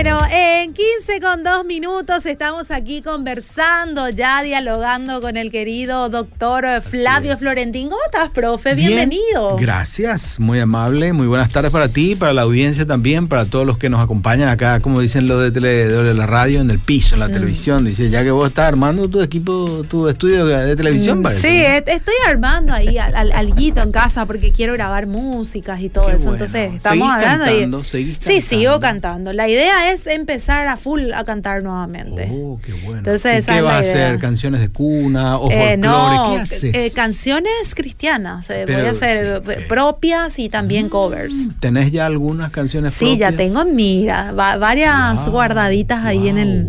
Bueno, 0.00 0.20
en 0.30 0.74
15 0.74 1.20
con 1.20 1.42
2 1.42 1.64
minutos 1.64 2.24
estamos 2.24 2.70
aquí 2.70 3.02
conversando, 3.02 4.08
ya 4.10 4.44
dialogando 4.44 5.20
con 5.20 5.36
el 5.36 5.50
querido 5.50 6.08
doctor 6.08 6.64
Flavio 6.82 7.36
Florentín. 7.36 7.88
¿Cómo 7.90 8.00
estás, 8.06 8.30
profe? 8.30 8.76
Bienvenido. 8.76 9.56
gracias, 9.56 10.38
muy 10.38 10.60
amable. 10.60 11.12
Muy 11.12 11.26
buenas 11.26 11.50
tardes 11.50 11.72
para 11.72 11.88
ti, 11.88 12.14
para 12.14 12.32
la 12.32 12.42
audiencia 12.42 12.86
también, 12.86 13.26
para 13.26 13.46
todos 13.46 13.66
los 13.66 13.76
que 13.76 13.88
nos 13.88 14.00
acompañan 14.00 14.48
acá, 14.48 14.78
como 14.78 15.00
dicen 15.00 15.26
los 15.26 15.42
de, 15.42 15.50
tele, 15.50 15.88
de 15.88 16.14
la 16.14 16.26
radio, 16.26 16.60
en 16.60 16.70
el 16.70 16.78
piso, 16.78 17.16
en 17.16 17.20
la 17.20 17.28
mm. 17.28 17.32
televisión. 17.32 17.84
Dice, 17.84 18.08
ya 18.08 18.22
que 18.22 18.30
vos 18.30 18.46
estás 18.46 18.68
armando 18.68 19.08
tu 19.08 19.20
equipo, 19.20 19.84
tu 19.90 20.06
estudio 20.06 20.46
de 20.46 20.76
televisión, 20.76 21.18
mm, 21.18 21.22
parece. 21.24 21.48
Sí, 21.48 21.90
estoy 21.90 22.14
armando 22.24 22.72
ahí 22.72 22.98
al, 22.98 23.32
alguito 23.32 23.82
en 23.82 23.90
casa 23.90 24.26
porque 24.26 24.52
quiero 24.52 24.74
grabar 24.74 25.08
músicas 25.08 25.80
y 25.80 25.88
todo 25.88 26.08
eso. 26.08 26.34
Entonces, 26.34 26.74
estamos 26.74 27.10
hablando. 27.10 27.46
Cantando, 27.46 27.82
Sí, 27.82 28.40
sigo 28.40 28.78
cantando. 28.78 29.32
La 29.32 29.48
idea 29.48 29.86
es 29.86 29.87
es 29.92 30.06
empezar 30.06 30.66
a 30.68 30.76
full 30.76 31.12
a 31.12 31.24
cantar 31.24 31.62
nuevamente. 31.62 32.28
Oh, 32.32 32.60
qué 32.62 32.72
bueno. 32.72 32.98
Entonces, 32.98 33.46
¿Y 33.46 33.50
¿Qué 33.50 33.60
va 33.60 33.76
a 33.76 33.78
hacer? 33.80 34.18
¿Canciones 34.18 34.60
de 34.60 34.68
cuna 34.68 35.36
o 35.36 35.50
eh, 35.50 35.76
folclore? 35.80 36.34
¿Qué 36.36 36.40
haces? 36.40 36.74
Eh, 36.74 36.92
canciones 36.94 37.74
cristianas. 37.74 38.48
Eh, 38.50 38.64
voy 38.66 38.74
a 38.74 38.90
hacer 38.90 39.42
propias 39.68 40.38
y 40.38 40.48
también 40.48 40.86
mm, 40.86 40.90
covers. 40.90 41.34
¿Tenés 41.60 41.92
ya 41.92 42.06
algunas 42.06 42.50
canciones 42.50 42.92
sí, 42.94 42.98
propias? 43.00 43.14
Sí, 43.14 43.18
ya 43.18 43.32
tengo, 43.36 43.64
mira, 43.64 44.32
varias 44.32 45.28
guardaditas 45.28 46.04
ahí 46.04 46.28
en 46.28 46.38
el. 46.38 46.68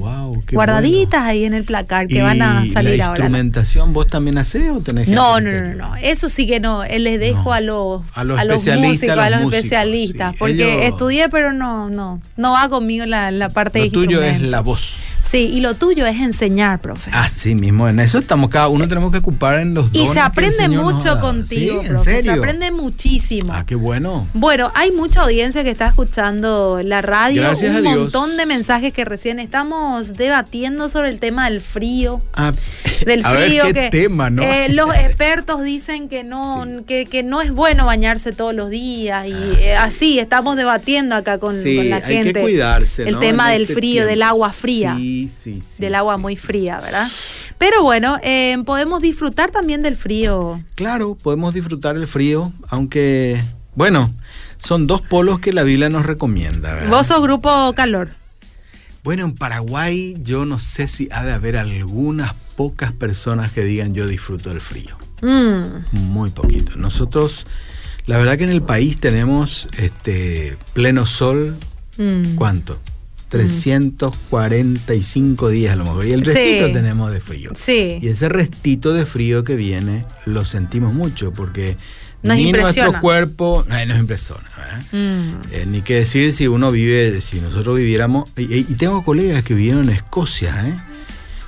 guardaditas 0.51 1.23
ahí 1.23 1.45
en 1.45 1.53
el 1.53 1.63
placar 1.63 2.07
que 2.07 2.21
van 2.21 2.41
a 2.41 2.65
salir 2.73 2.97
la 2.97 3.07
ahora. 3.07 3.19
instrumentación 3.19 3.93
vos 3.93 4.07
también 4.07 4.37
haces 4.37 4.69
o 4.71 4.81
tenés 4.81 5.07
no, 5.07 5.39
no, 5.39 5.51
no, 5.51 5.73
no, 5.73 5.95
Eso 5.95 6.29
sí 6.29 6.47
que 6.47 6.59
no. 6.59 6.83
Les 6.83 7.19
dejo 7.19 7.53
a 7.53 7.61
los, 7.61 8.01
a 8.15 8.23
los, 8.23 8.65
músicos, 8.77 9.17
a 9.17 9.29
los, 9.29 9.41
especialistas. 9.41 10.35
Porque 10.37 10.87
estudié, 10.87 11.29
pero 11.29 11.53
no, 11.53 11.89
no. 11.89 12.21
No 12.37 12.53
va 12.53 12.69
conmigo 12.69 13.05
la, 13.09 13.31
la 13.31 13.49
parte 13.49 13.83
Lo 13.85 13.91
tuyo 13.91 14.23
es 14.23 14.41
la 14.41 14.61
voz. 14.61 14.93
Sí, 15.29 15.45
y 15.53 15.59
lo 15.59 15.75
tuyo 15.75 16.07
es 16.07 16.19
enseñar, 16.19 16.79
profe. 16.79 17.11
Así 17.13 17.53
mismo, 17.53 17.87
en 17.87 17.99
eso 17.99 18.17
estamos, 18.17 18.49
cada 18.49 18.67
uno 18.67 18.87
tenemos 18.87 19.11
que 19.11 19.19
ocupar 19.19 19.59
en 19.59 19.75
los 19.75 19.91
dones 19.93 20.09
Y 20.09 20.13
se 20.13 20.19
aprende 20.19 20.67
mucho 20.69 21.19
contigo, 21.19 21.83
profe. 21.83 22.23
Se 22.23 22.31
aprende 22.31 22.71
muchísimo. 22.71 23.53
Ah, 23.53 23.63
qué 23.63 23.75
bueno. 23.75 24.27
Bueno, 24.33 24.71
hay 24.73 24.91
mucha 24.91 25.21
audiencia 25.21 25.63
que 25.63 25.69
está 25.69 25.87
escuchando 25.87 26.81
la 26.83 27.01
radio. 27.01 27.43
Gracias 27.43 27.77
un 27.77 27.83
montón 27.83 28.37
de 28.37 28.47
mensajes 28.47 28.91
que 28.91 29.05
recién 29.05 29.37
estamos 29.37 30.15
debatiendo 30.15 30.89
sobre 30.89 31.09
el 31.09 31.19
tema 31.19 31.47
del 31.47 31.61
frío. 31.61 32.23
Ah, 32.33 32.51
del 33.05 33.23
frío. 33.45 33.65
Ver, 33.65 33.73
qué 33.73 33.89
tema, 33.91 34.31
¿no? 34.31 34.41
Eh, 34.41 34.69
los 34.73 34.91
expertos 34.95 35.61
dicen 35.61 36.09
que 36.09 36.23
no, 36.23 36.65
que, 36.87 37.05
que, 37.05 37.21
no 37.21 37.41
es 37.41 37.51
bueno 37.51 37.85
bañarse 37.85 38.31
todos 38.31 38.55
los 38.55 38.71
días. 38.71 39.27
Y 39.27 39.33
ah, 39.33 39.57
eh, 39.59 39.75
así 39.75 40.17
estamos 40.17 40.55
debatiendo 40.55 41.13
acá 41.13 41.37
con, 41.37 41.55
la 41.55 42.01
gente. 42.01 42.29
Hay 42.29 42.33
que 42.33 42.41
cuidarse. 42.41 43.07
El 43.07 43.19
tema 43.19 43.51
del 43.51 43.63
este 43.63 43.75
frío, 43.75 44.07
del 44.07 44.23
agua 44.23 44.51
fría. 44.51 44.95
Sí 44.97 45.18
del 45.77 45.95
agua 45.95 46.17
muy 46.17 46.35
fría, 46.35 46.79
¿verdad? 46.79 47.07
Pero 47.57 47.83
bueno, 47.83 48.17
eh, 48.23 48.57
podemos 48.65 49.01
disfrutar 49.01 49.51
también 49.51 49.81
del 49.81 49.95
frío. 49.95 50.63
Claro, 50.75 51.15
podemos 51.15 51.53
disfrutar 51.53 51.95
el 51.95 52.07
frío, 52.07 52.53
aunque, 52.69 53.41
bueno, 53.75 54.13
son 54.63 54.87
dos 54.87 55.01
polos 55.01 55.39
que 55.39 55.53
la 55.53 55.63
Biblia 55.63 55.89
nos 55.89 56.05
recomienda. 56.05 56.73
¿verdad? 56.73 56.89
¿Vos 56.89 57.07
sos 57.07 57.21
grupo 57.21 57.73
calor? 57.73 58.09
Bueno, 59.03 59.25
en 59.25 59.33
Paraguay 59.33 60.17
yo 60.21 60.45
no 60.45 60.59
sé 60.59 60.87
si 60.87 61.07
ha 61.11 61.23
de 61.23 61.31
haber 61.31 61.57
algunas 61.57 62.33
pocas 62.55 62.91
personas 62.91 63.51
que 63.51 63.63
digan 63.63 63.93
yo 63.93 64.05
disfruto 64.05 64.49
del 64.49 64.61
frío. 64.61 64.97
Mm. 65.21 65.97
Muy 65.97 66.29
poquito. 66.29 66.75
Nosotros, 66.75 67.47
la 68.05 68.17
verdad 68.17 68.37
que 68.37 68.43
en 68.43 68.49
el 68.49 68.61
país 68.61 68.99
tenemos 68.99 69.67
este 69.77 70.57
pleno 70.73 71.05
sol. 71.05 71.55
Mm. 71.97 72.35
¿Cuánto? 72.35 72.79
345 73.29 75.49
días 75.49 75.73
a 75.73 75.75
lo 75.75 75.85
mejor. 75.85 76.07
Y 76.07 76.11
el 76.11 76.25
restito 76.25 76.71
tenemos 76.71 77.11
de 77.11 77.21
frío. 77.21 77.51
Sí. 77.55 77.99
Y 78.01 78.07
ese 78.09 78.27
restito 78.27 78.91
de 78.93 79.05
frío 79.05 79.43
que 79.43 79.55
viene 79.55 80.05
lo 80.25 80.45
sentimos 80.45 80.91
mucho 80.93 81.31
porque 81.31 81.77
nos 82.21 82.35
ni 82.35 82.47
impresiona. 82.47 82.87
nuestro 82.87 83.01
cuerpo 83.01 83.65
ay, 83.69 83.87
nos 83.87 83.99
impresiona. 83.99 84.49
Mm. 84.91 85.35
Eh, 85.51 85.65
ni 85.67 85.81
que 85.81 85.95
decir 85.95 86.33
si 86.33 86.47
uno 86.47 86.71
vive, 86.71 87.21
si 87.21 87.39
nosotros 87.39 87.77
viviéramos. 87.77 88.29
Y, 88.35 88.63
tengo 88.75 89.03
colegas 89.03 89.43
que 89.43 89.53
vivieron 89.53 89.83
en 89.83 89.91
Escocia, 89.95 90.67
¿eh? 90.67 90.75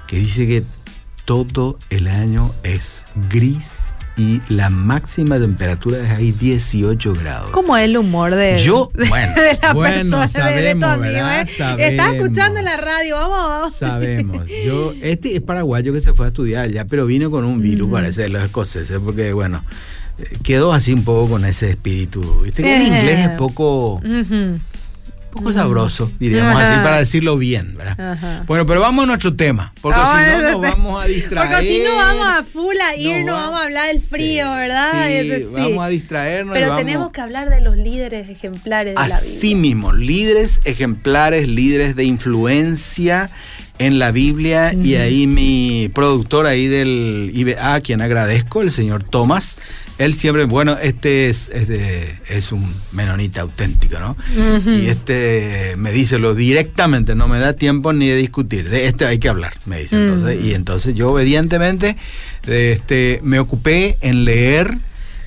que 0.07 0.17
dice 0.17 0.47
que 0.47 0.63
todo 1.25 1.77
el 1.89 2.07
año 2.07 2.53
es 2.63 3.05
gris 3.29 3.90
y 4.21 4.41
la 4.49 4.69
máxima 4.69 5.39
temperatura 5.39 5.97
es 6.03 6.11
ahí 6.11 6.31
18 6.31 7.13
grados. 7.13 7.49
¿Cómo 7.49 7.75
es 7.75 7.85
el 7.85 7.97
humor 7.97 8.35
de, 8.35 8.59
Yo, 8.59 8.91
bueno, 9.09 9.33
la 9.61 9.73
bueno, 9.73 10.27
sabemos, 10.27 10.99
¿verdad? 10.99 11.41
Está 11.41 12.11
escuchando 12.15 12.59
en 12.59 12.65
la 12.65 12.77
radio, 12.77 13.15
vamos, 13.15 13.73
Sabemos. 13.73 14.45
Yo, 14.65 14.93
este 15.01 15.35
es 15.35 15.41
paraguayo 15.41 15.91
que 15.91 16.03
se 16.03 16.13
fue 16.13 16.25
a 16.25 16.29
estudiar 16.29 16.69
ya, 16.69 16.85
pero 16.85 17.07
vino 17.07 17.31
con 17.31 17.45
un 17.45 17.61
virus, 17.61 17.89
parece, 17.89 18.23
de 18.23 18.29
los 18.29 18.43
escoceses, 18.43 18.99
porque 19.03 19.33
bueno, 19.33 19.65
eh, 20.19 20.37
quedó 20.43 20.71
así 20.71 20.93
un 20.93 21.03
poco 21.03 21.31
con 21.31 21.45
ese 21.45 21.71
espíritu. 21.71 22.41
Viste 22.43 22.61
que 22.61 22.75
el 22.75 22.87
inglés 22.87 23.27
es 23.27 23.29
poco 23.29 24.01
poco 25.31 25.53
sabroso, 25.53 26.11
diríamos 26.19 26.61
así, 26.61 26.75
para 26.83 26.97
decirlo 26.97 27.37
bien, 27.37 27.75
¿verdad? 27.77 28.43
Bueno, 28.45 28.65
pero 28.65 28.81
vamos 28.81 29.03
a 29.03 29.05
nuestro 29.07 29.35
tema, 29.35 29.73
porque 29.81 29.99
si 29.99 30.41
no 30.41 30.51
nos 30.51 30.61
vamos 30.61 31.03
a 31.03 31.07
distraer. 31.07 31.49
Porque 31.49 31.67
si 31.67 31.79
no 31.83 31.95
vamos 31.95 32.27
a 32.27 32.43
full 32.43 32.75
a 32.77 32.95
ir, 32.95 33.25
no, 33.25 33.33
vamos 33.33 33.59
a 33.59 33.63
hablar 33.63 33.87
del 33.87 34.01
frío, 34.01 34.49
¿verdad? 34.51 35.07
Sí, 35.07 35.45
vamos 35.51 35.83
a 35.83 35.87
distraernos. 35.87 36.53
Pero 36.53 36.75
tenemos 36.75 37.11
que 37.11 37.21
hablar 37.21 37.49
de 37.49 37.61
los 37.61 37.77
líderes 37.77 38.29
ejemplares 38.29 38.95
de 38.95 38.99
la 38.99 39.03
Biblia. 39.03 39.17
Así 39.17 39.55
mismo, 39.55 39.93
líderes 39.93 40.61
ejemplares, 40.65 41.47
líderes 41.47 41.95
de 41.95 42.03
influencia 42.03 43.29
en 43.81 43.97
la 43.97 44.11
Biblia 44.11 44.73
y 44.73 44.95
ahí 44.95 45.25
mi 45.25 45.89
productor 45.93 46.45
ahí 46.45 46.67
del 46.67 47.31
IBA, 47.33 47.73
a 47.73 47.81
quien 47.81 48.01
agradezco, 48.01 48.61
el 48.61 48.69
señor 48.69 49.03
Tomás, 49.03 49.57
él 49.97 50.13
siempre, 50.13 50.45
bueno, 50.45 50.77
este 50.81 51.29
es, 51.29 51.49
es, 51.49 52.51
un 52.51 52.73
menonita 52.91 53.41
auténtico, 53.41 53.99
¿no? 53.99 54.15
Y 54.65 54.87
este 54.87 55.73
me 55.77 55.91
dice 55.91 56.19
lo 56.19 56.35
directamente, 56.35 57.15
no 57.15 57.27
me 57.27 57.39
da 57.39 57.53
tiempo 57.53 57.91
ni 57.91 58.07
de 58.07 58.17
discutir, 58.17 58.69
de 58.69 58.87
este 58.87 59.05
hay 59.05 59.17
que 59.17 59.29
hablar, 59.29 59.53
me 59.65 59.79
dice 59.79 59.95
entonces. 59.95 60.43
Y 60.45 60.53
entonces 60.53 60.93
yo 60.93 61.11
obedientemente 61.11 61.97
este, 62.47 63.19
me 63.23 63.39
ocupé 63.39 63.97
en 64.01 64.25
leer 64.25 64.77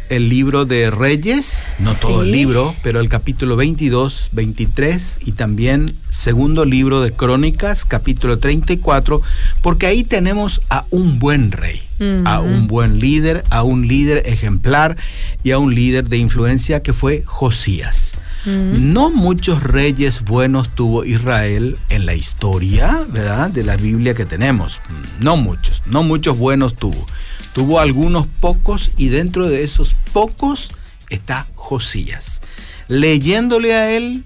el 0.08 0.28
libro 0.28 0.64
de 0.64 0.90
Reyes, 0.90 1.74
no 1.78 1.94
todo 1.94 2.22
el 2.22 2.32
libro, 2.32 2.74
pero 2.82 3.00
el 3.00 3.08
capítulo 3.08 3.56
22, 3.56 4.30
23 4.32 5.20
y 5.24 5.32
también 5.32 5.96
segundo 6.10 6.64
libro 6.64 7.00
de 7.00 7.12
Crónicas, 7.12 7.84
capítulo 7.84 8.38
34, 8.38 9.22
porque 9.62 9.86
ahí 9.86 10.04
tenemos 10.04 10.60
a 10.68 10.84
un 10.90 11.18
buen 11.18 11.52
rey, 11.52 11.82
a 12.24 12.40
un 12.40 12.66
buen 12.66 12.98
líder, 12.98 13.44
a 13.50 13.62
un 13.62 13.88
líder 13.88 14.22
ejemplar 14.26 14.96
y 15.42 15.52
a 15.52 15.58
un 15.58 15.74
líder 15.74 16.08
de 16.08 16.18
influencia 16.18 16.82
que 16.82 16.92
fue 16.92 17.22
Josías. 17.26 18.14
No 18.46 19.10
muchos 19.10 19.62
reyes 19.62 20.22
buenos 20.22 20.74
tuvo 20.74 21.06
Israel 21.06 21.78
en 21.88 22.04
la 22.04 22.14
historia, 22.14 23.02
¿verdad? 23.08 23.50
De 23.50 23.64
la 23.64 23.78
Biblia 23.78 24.14
que 24.14 24.26
tenemos. 24.26 24.82
No 25.18 25.38
muchos, 25.38 25.82
no 25.86 26.02
muchos 26.02 26.36
buenos 26.36 26.74
tuvo. 26.74 27.06
Tuvo 27.54 27.78
algunos 27.78 28.26
pocos 28.26 28.90
y 28.96 29.08
dentro 29.08 29.46
de 29.46 29.62
esos 29.62 29.94
pocos 30.12 30.72
está 31.08 31.46
Josías. 31.54 32.42
Leyéndole 32.88 33.74
a 33.74 33.92
él, 33.92 34.24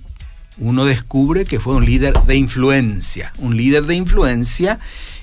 uno 0.57 0.87
descubre 0.87 1.45
que 1.45 1.61
fue 1.61 1.77
un 1.77 1.85
líder 1.85 2.15
de 2.23 2.37
influencia, 2.37 3.35
un 3.37 3.55
líder 3.55 3.85
de 3.85 3.97
influencia. 3.97 4.81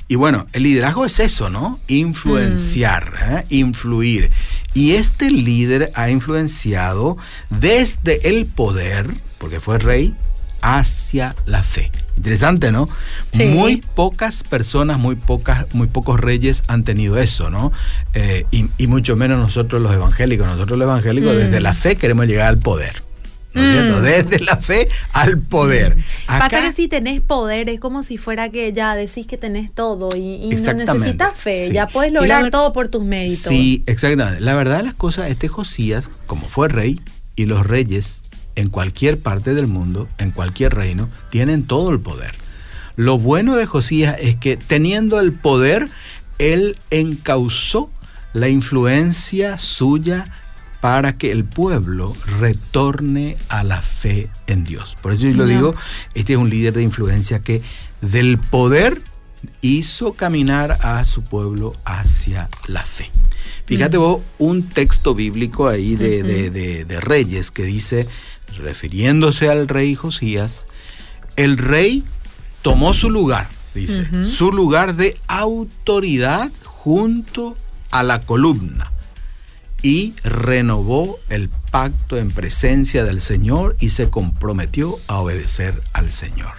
Y 0.08 0.16
bueno, 0.16 0.46
el 0.54 0.62
liderazgo 0.62 1.04
es 1.04 1.20
eso, 1.20 1.50
¿no? 1.50 1.80
Influenciar, 1.88 3.12
mm. 3.12 3.38
¿eh? 3.38 3.46
influir. 3.50 4.30
Y 4.76 4.92
este 4.92 5.32
líder 5.32 5.92
ha 5.96 6.12
influenciado 6.12 7.18
desde 7.50 8.30
el 8.30 8.46
poder, 8.46 9.10
porque 9.40 9.60
fue 9.60 9.80
rey, 9.80 10.14
hacia 10.62 11.34
la 11.48 11.64
fe. 11.64 11.92
Interesante, 12.18 12.72
¿no? 12.72 12.88
Muy 13.34 13.78
pocas 13.94 14.44
personas, 14.44 14.98
muy 14.98 15.16
pocas, 15.16 15.66
muy 15.74 15.88
pocos 15.88 16.20
reyes 16.20 16.64
han 16.68 16.84
tenido 16.84 17.18
eso, 17.18 17.50
¿no? 17.50 17.72
Eh, 18.14 18.46
y, 18.52 18.88
mucho 18.88 19.16
menos 19.16 19.40
nosotros 19.40 19.82
los 19.82 19.94
evangélicos. 19.94 20.48
Nosotros 20.48 20.80
los 20.80 20.86
evangélicos 20.86 21.34
mm. 21.34 21.38
desde 21.38 21.62
la 21.62 21.74
fe 21.74 21.98
queremos 21.98 22.28
llegar 22.28 22.48
al 22.48 22.60
poder. 22.60 23.04
¿no 23.54 23.64
es 23.64 23.72
cierto? 23.72 24.00
Mm. 24.00 24.04
Desde 24.04 24.40
la 24.40 24.58
fe 24.58 24.90
al 25.14 25.40
poder. 25.40 25.98
Pasa 26.28 26.46
Acá- 26.46 26.62
que 26.62 26.74
si 26.74 26.88
tenés 26.88 27.22
poder 27.22 27.70
es 27.70 27.80
como 27.80 28.04
si 28.04 28.18
fuera 28.18 28.50
que 28.50 28.72
ya 28.74 28.96
decís 28.96 29.26
que 29.28 29.38
tenés 29.38 29.74
todo 29.74 30.10
y, 30.16 30.20
y 30.20 30.50
no 30.50 30.74
necesitas 30.74 31.38
fe, 31.38 31.68
sí. 31.68 31.74
ya 31.74 31.88
puedes 31.88 32.12
la 32.14 32.20
lograr 32.20 32.52
todo 32.52 32.74
por 32.74 32.90
tus 32.90 33.04
méritos. 33.04 33.46
Sí, 33.46 33.84
exactamente. 33.86 34.42
La 34.42 34.56
verdad 34.56 34.78
de 34.78 34.84
las 34.84 34.94
cosas, 34.94 35.30
este 35.30 35.48
Josías, 35.48 36.10
como 36.28 36.46
fue 36.46 36.68
rey, 36.68 37.00
y 37.36 37.46
los 37.46 37.66
reyes 37.66 38.22
en 38.56 38.70
cualquier 38.70 39.20
parte 39.20 39.54
del 39.54 39.68
mundo, 39.68 40.08
en 40.18 40.32
cualquier 40.32 40.74
reino, 40.76 41.10
tienen 41.30 41.64
todo 41.64 41.92
el 41.92 42.00
poder. 42.00 42.36
Lo 42.96 43.18
bueno 43.18 43.56
de 43.56 43.66
Josías 43.66 44.16
es 44.20 44.36
que 44.36 44.56
teniendo 44.58 45.20
el 45.20 45.34
poder, 45.34 45.90
él 46.40 46.78
encauzó 46.92 47.90
la 48.34 48.48
influencia 48.50 49.58
suya 49.58 50.26
para 50.82 51.18
que 51.18 51.32
el 51.32 51.46
pueblo 51.46 52.16
retorne 52.40 53.38
a 53.50 53.64
la 53.64 53.82
fe 53.82 54.30
en 54.48 54.64
Dios. 54.64 54.96
Por 55.02 55.14
eso 55.14 55.24
yo 55.28 55.34
lo 55.34 55.46
digo, 55.46 55.76
este 56.14 56.34
es 56.34 56.40
un 56.40 56.50
líder 56.50 56.74
de 56.74 56.84
influencia 56.84 57.40
que 57.40 57.62
del 58.02 58.38
poder 58.38 59.02
hizo 59.62 60.14
caminar 60.14 60.78
a 60.82 61.04
su 61.06 61.24
pueblo 61.24 61.74
hacia 61.86 62.50
la 62.68 62.84
fe. 62.84 63.10
Fíjate 63.66 63.98
vos 63.98 64.22
un 64.38 64.64
texto 64.64 65.16
bíblico 65.16 65.68
ahí 65.68 65.96
de, 65.96 66.22
de- 66.24 66.50
de- 66.52 66.86
de 66.86 67.00
Reyes 67.00 67.50
que 67.52 67.64
dice, 67.64 68.08
refiriéndose 68.58 69.50
al 69.50 69.68
rey 69.68 69.96
Josías, 69.96 70.68
el 71.36 71.58
rey 71.58 72.04
tomó 72.62 72.94
su 72.94 73.10
lugar, 73.10 73.48
dice, 73.74 74.08
su 74.26 74.52
lugar 74.52 74.96
de 74.96 75.18
autoridad 75.28 76.52
junto 76.64 77.58
a 77.92 78.04
la 78.04 78.22
columna 78.22 78.92
y 79.82 80.14
renovó 80.24 81.20
el 81.30 81.50
pacto 81.72 82.18
en 82.18 82.32
presencia 82.32 83.04
del 83.04 83.22
Señor 83.22 83.76
y 83.80 83.90
se 83.92 84.10
comprometió 84.10 84.98
a 85.08 85.20
obedecer 85.20 85.82
al 85.94 86.12
Señor. 86.12 86.54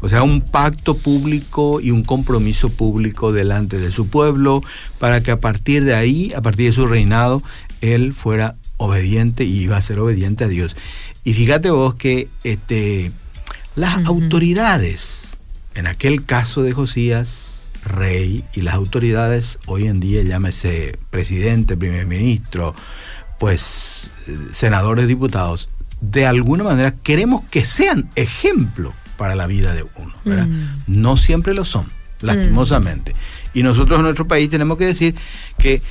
O 0.00 0.08
sea, 0.08 0.22
un 0.22 0.40
pacto 0.42 0.96
público 0.98 1.80
y 1.80 1.90
un 1.90 2.04
compromiso 2.04 2.68
público 2.68 3.32
delante 3.32 3.78
de 3.78 3.90
su 3.90 4.08
pueblo 4.08 4.62
para 4.98 5.22
que 5.22 5.30
a 5.30 5.40
partir 5.40 5.84
de 5.84 5.94
ahí, 5.94 6.32
a 6.36 6.42
partir 6.42 6.66
de 6.66 6.72
su 6.72 6.86
reinado, 6.86 7.42
él 7.80 8.12
fuera 8.12 8.56
obediente 8.76 9.44
y 9.44 9.58
iba 9.60 9.76
a 9.76 9.82
ser 9.82 9.98
obediente 9.98 10.44
a 10.44 10.48
Dios. 10.48 10.76
Y 11.28 11.34
fíjate 11.34 11.68
vos 11.68 11.94
que 11.94 12.30
este, 12.42 13.12
las 13.76 14.06
autoridades, 14.06 15.36
en 15.74 15.86
aquel 15.86 16.24
caso 16.24 16.62
de 16.62 16.72
Josías, 16.72 17.68
rey, 17.84 18.44
y 18.54 18.62
las 18.62 18.72
autoridades 18.72 19.58
hoy 19.66 19.88
en 19.88 20.00
día, 20.00 20.22
llámese 20.22 20.98
presidente, 21.10 21.76
primer 21.76 22.06
ministro, 22.06 22.74
pues 23.38 24.10
senadores, 24.52 25.06
diputados, 25.06 25.68
de 26.00 26.24
alguna 26.24 26.64
manera 26.64 26.94
queremos 27.02 27.44
que 27.50 27.66
sean 27.66 28.08
ejemplo 28.14 28.94
para 29.18 29.34
la 29.34 29.46
vida 29.46 29.74
de 29.74 29.84
uno. 29.96 30.14
¿verdad? 30.24 30.46
Mm. 30.46 30.84
No 30.86 31.18
siempre 31.18 31.52
lo 31.52 31.66
son, 31.66 31.92
lastimosamente. 32.22 33.14
Y 33.52 33.64
nosotros 33.64 33.98
en 33.98 34.04
nuestro 34.04 34.26
país 34.26 34.48
tenemos 34.48 34.78
que 34.78 34.86
decir 34.86 35.14
que 35.58 35.82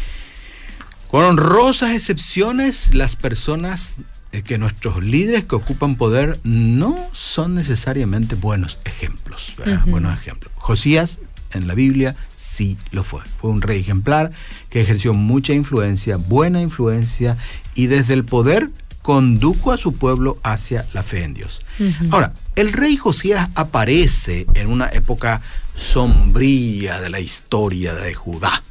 con 1.10 1.24
honrosas 1.24 1.94
excepciones, 1.94 2.95
las 2.95 3.16
personas 3.16 3.98
eh, 4.38 4.44
que 4.44 4.57
nuestros 4.57 5.04
líderes 5.04 5.45
que 5.45 5.56
ocupan 5.56 5.95
poder 5.95 6.39
no 6.44 6.98
son 7.12 7.56
necesariamente 7.56 8.36
buenos 8.36 8.80
ejemplos. 8.86 9.56
Buenos 9.88 10.13
ejemplos. 10.13 10.54
Josías 10.56 11.19
en 11.54 11.68
la 11.68 11.74
Biblia 11.74 12.16
sí 12.36 12.78
lo 12.92 13.04
fue. 13.04 13.22
Fue 13.42 13.50
un 13.50 13.62
rey 13.62 13.81
ejemplar 13.81 14.31
que 14.69 14.81
ejerció 14.81 15.13
mucha 15.13 15.54
influencia, 15.54 16.18
buena 16.18 16.62
influencia, 16.62 17.38
y 17.74 17.88
desde 17.88 18.13
el 18.13 18.25
poder 18.25 18.69
condujo 19.01 19.72
a 19.72 19.78
su 19.78 19.95
pueblo 19.95 20.38
hacia 20.44 20.86
la 20.94 21.01
fe 21.01 21.24
en 21.24 21.34
Dios. 21.34 21.63
Ahora, 22.12 22.34
el 22.56 22.74
rey 22.74 22.98
Josías 22.98 23.50
aparece 23.56 24.45
en 24.54 24.69
una 24.69 24.88
época 24.88 25.42
sombría 25.75 27.00
de 27.00 27.10
la 27.10 27.19
historia 27.19 27.95
de 27.95 28.13
Judá. 28.13 28.62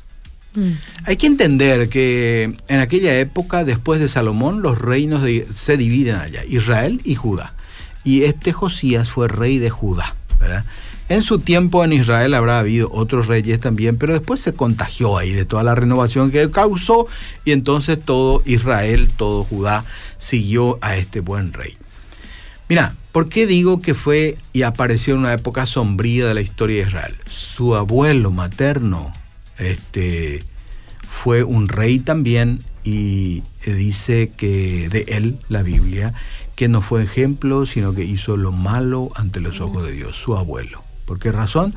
Mm. 0.56 0.72
Hay 1.04 1.16
que 1.16 1.26
entender 1.26 1.88
que 1.88 2.54
en 2.66 2.80
aquella 2.80 3.18
época, 3.20 3.64
después 3.64 4.00
de 4.00 4.08
Salomón, 4.08 4.62
los 4.62 4.78
reinos 4.78 5.22
se 5.54 5.76
dividen 5.76 6.16
allá, 6.16 6.44
Israel 6.44 7.00
y 7.04 7.14
Judá. 7.14 7.54
Y 8.02 8.24
este 8.24 8.52
Josías 8.52 9.10
fue 9.10 9.28
rey 9.28 9.58
de 9.58 9.70
Judá. 9.70 10.16
En 11.08 11.22
su 11.22 11.38
tiempo 11.38 11.84
en 11.84 11.92
Israel 11.92 12.34
habrá 12.34 12.58
habido 12.58 12.90
otros 12.92 13.28
reyes 13.28 13.60
también, 13.60 13.96
pero 13.96 14.12
después 14.12 14.40
se 14.40 14.54
contagió 14.54 15.18
ahí 15.18 15.32
de 15.32 15.44
toda 15.44 15.62
la 15.62 15.76
renovación 15.76 16.32
que 16.32 16.50
causó 16.50 17.06
y 17.44 17.52
entonces 17.52 18.00
todo 18.02 18.42
Israel, 18.44 19.10
todo 19.16 19.44
Judá 19.44 19.84
siguió 20.18 20.78
a 20.80 20.96
este 20.96 21.20
buen 21.20 21.52
rey. 21.52 21.76
Mira, 22.68 22.96
¿por 23.12 23.28
qué 23.28 23.46
digo 23.46 23.80
que 23.80 23.94
fue 23.94 24.36
y 24.52 24.62
apareció 24.62 25.14
en 25.14 25.20
una 25.20 25.32
época 25.32 25.66
sombría 25.66 26.26
de 26.26 26.34
la 26.34 26.40
historia 26.40 26.82
de 26.82 26.88
Israel? 26.88 27.14
Su 27.28 27.76
abuelo 27.76 28.32
materno 28.32 29.12
este, 29.58 30.42
fue 31.08 31.42
un 31.42 31.68
rey 31.68 31.98
también 31.98 32.60
y 32.84 33.42
dice 33.64 34.30
que 34.36 34.88
de 34.88 35.06
él, 35.08 35.38
la 35.48 35.62
Biblia, 35.62 36.14
que 36.54 36.68
no 36.68 36.80
fue 36.80 37.02
ejemplo, 37.02 37.66
sino 37.66 37.94
que 37.94 38.04
hizo 38.04 38.36
lo 38.36 38.52
malo 38.52 39.10
ante 39.14 39.40
los 39.40 39.60
ojos 39.60 39.84
de 39.84 39.92
Dios, 39.92 40.16
su 40.16 40.36
abuelo. 40.36 40.82
¿Por 41.04 41.18
qué 41.18 41.32
razón? 41.32 41.74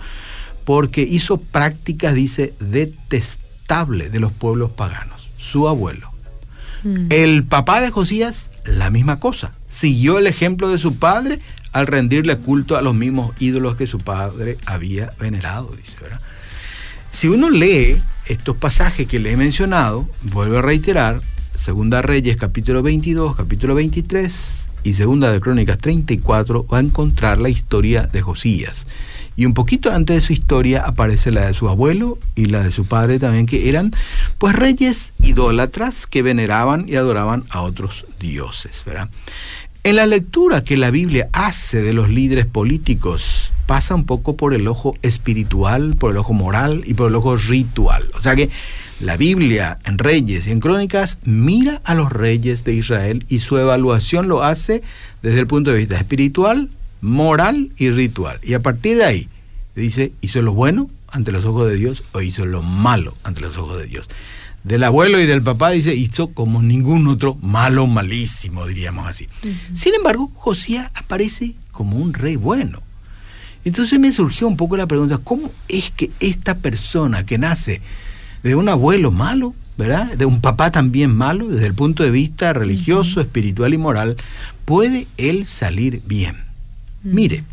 Porque 0.66 1.02
hizo 1.02 1.38
prácticas, 1.38 2.14
dice, 2.14 2.54
detestables 2.60 4.12
de 4.12 4.20
los 4.20 4.32
pueblos 4.32 4.72
paganos, 4.72 5.30
su 5.38 5.68
abuelo. 5.68 6.12
Mm. 6.84 7.08
El 7.10 7.44
papá 7.44 7.82
de 7.82 7.92
Josías, 7.92 8.52
la 8.64 8.90
misma 8.90 9.20
cosa. 9.20 9.54
Siguió 9.68 10.18
el 10.18 10.28
ejemplo 10.28 10.70
de 10.70 10.78
su 10.78 10.96
padre 10.96 11.40
al 11.72 11.88
rendirle 11.88 12.38
culto 12.38 12.78
a 12.78 12.82
los 12.82 12.96
mismos 12.96 13.34
ídolos 13.40 13.76
que 13.76 13.88
su 13.88 13.98
padre 14.00 14.58
había 14.66 15.14
venerado, 15.20 15.76
dice, 15.76 15.98
¿verdad? 16.02 16.22
Si 17.20 17.28
uno 17.28 17.50
lee 17.50 18.02
estos 18.28 18.56
pasajes 18.56 19.06
que 19.06 19.20
le 19.20 19.34
he 19.34 19.36
mencionado, 19.36 20.08
vuelvo 20.22 20.60
a 20.60 20.62
reiterar, 20.62 21.20
Segunda 21.54 22.02
Reyes 22.02 22.38
capítulo 22.38 22.82
22, 22.82 23.36
capítulo 23.36 23.76
23 23.76 24.70
y 24.86 24.94
Segunda 24.94 25.30
de 25.30 25.42
Crónicas 25.42 25.80
34, 25.80 26.66
va 26.68 26.78
a 26.78 26.80
encontrar 26.80 27.38
la 27.38 27.50
historia 27.50 28.04
de 28.04 28.22
Josías. 28.22 28.88
Y 29.36 29.46
un 29.46 29.54
poquito 29.54 29.92
antes 29.92 30.16
de 30.16 30.22
su 30.22 30.32
historia 30.32 30.84
aparece 30.86 31.32
la 31.32 31.48
de 31.48 31.54
su 31.54 31.68
abuelo 31.68 32.18
y 32.36 32.46
la 32.46 32.64
de 32.64 32.72
su 32.72 32.86
padre 32.86 33.20
también, 33.20 33.48
que 33.48 33.68
eran 33.68 33.92
pues 34.38 34.56
reyes 34.56 35.12
idólatras 35.22 36.08
que 36.08 36.22
veneraban 36.22 36.88
y 36.88 36.96
adoraban 36.96 37.44
a 37.50 37.64
otros 37.64 38.06
dioses. 38.18 38.86
En 39.84 39.98
la 39.98 40.06
lectura 40.06 40.64
que 40.64 40.78
la 40.78 40.90
Biblia 40.90 41.28
hace 41.34 41.82
de 41.82 41.92
los 41.92 42.08
líderes 42.08 42.46
políticos, 42.46 43.49
pasa 43.70 43.94
un 43.94 44.06
poco 44.06 44.36
por 44.36 44.56
el 44.56 44.68
ojo 44.68 44.98
espiritual, 45.04 45.96
por 45.96 46.10
el 46.10 46.18
ojo 46.18 46.34
moral 46.34 46.82
y 46.88 46.96
por 46.96 47.10
el 47.10 47.14
ojo 47.14 47.38
ritual. 47.38 48.04
O 48.18 48.22
sea 48.24 48.36
que 48.36 48.50
la 49.00 49.16
Biblia 49.16 49.78
en 49.86 50.00
Reyes 50.00 50.48
y 50.48 50.52
en 50.52 50.60
Crónicas 50.60 51.20
mira 51.24 51.80
a 51.84 51.94
los 51.94 52.12
reyes 52.12 52.64
de 52.64 52.74
Israel 52.74 53.28
y 53.30 53.42
su 53.42 53.60
evaluación 53.60 54.28
lo 54.28 54.42
hace 54.42 54.82
desde 55.22 55.42
el 55.42 55.46
punto 55.46 55.70
de 55.70 55.78
vista 55.78 55.98
espiritual, 55.98 56.70
moral 57.02 57.70
y 57.78 57.92
ritual. 57.92 58.40
Y 58.42 58.56
a 58.56 58.60
partir 58.60 58.98
de 58.98 59.06
ahí 59.06 59.30
dice, 59.76 60.14
¿hizo 60.20 60.42
lo 60.42 60.54
bueno 60.54 60.90
ante 61.08 61.32
los 61.32 61.46
ojos 61.46 61.70
de 61.70 61.76
Dios 61.76 62.04
o 62.14 62.22
hizo 62.22 62.48
lo 62.48 62.64
malo 62.64 63.14
ante 63.22 63.42
los 63.42 63.56
ojos 63.56 63.78
de 63.78 63.86
Dios? 63.86 64.10
Del 64.64 64.84
abuelo 64.84 65.20
y 65.20 65.28
del 65.28 65.44
papá 65.44 65.70
dice, 65.70 65.94
hizo 65.94 66.30
como 66.30 66.64
ningún 66.64 67.06
otro, 67.06 67.36
malo, 67.36 67.86
malísimo, 67.86 68.66
diríamos 68.66 69.06
así. 69.06 69.28
Sin 69.74 69.94
embargo, 69.94 70.32
Josías 70.34 70.90
aparece 70.96 71.54
como 71.72 71.98
un 71.98 72.16
rey 72.16 72.36
bueno. 72.36 72.82
Entonces 73.66 74.00
me 74.00 74.12
surgió 74.12 74.48
un 74.48 74.58
poco 74.58 74.78
la 74.78 74.88
pregunta, 74.88 75.20
¿cómo 75.24 75.52
es 75.68 75.92
que 75.92 76.12
esta 76.20 76.58
persona 76.58 77.26
que 77.26 77.38
nace 77.38 77.82
de 78.44 78.56
un 78.56 78.70
abuelo 78.70 79.12
malo, 79.12 79.54
¿verdad? 79.78 80.14
De 80.14 80.26
un 80.26 80.42
papá 80.42 80.72
también 80.72 81.14
malo, 81.14 81.48
desde 81.48 81.68
el 81.68 81.74
punto 81.74 82.04
de 82.04 82.12
vista 82.12 82.54
religioso, 82.54 83.22
espiritual 83.22 83.74
y 83.74 83.78
moral, 83.78 84.18
puede 84.66 85.08
él 85.18 85.46
salir 85.46 86.02
bien? 86.06 86.38
Mire, 87.04 87.44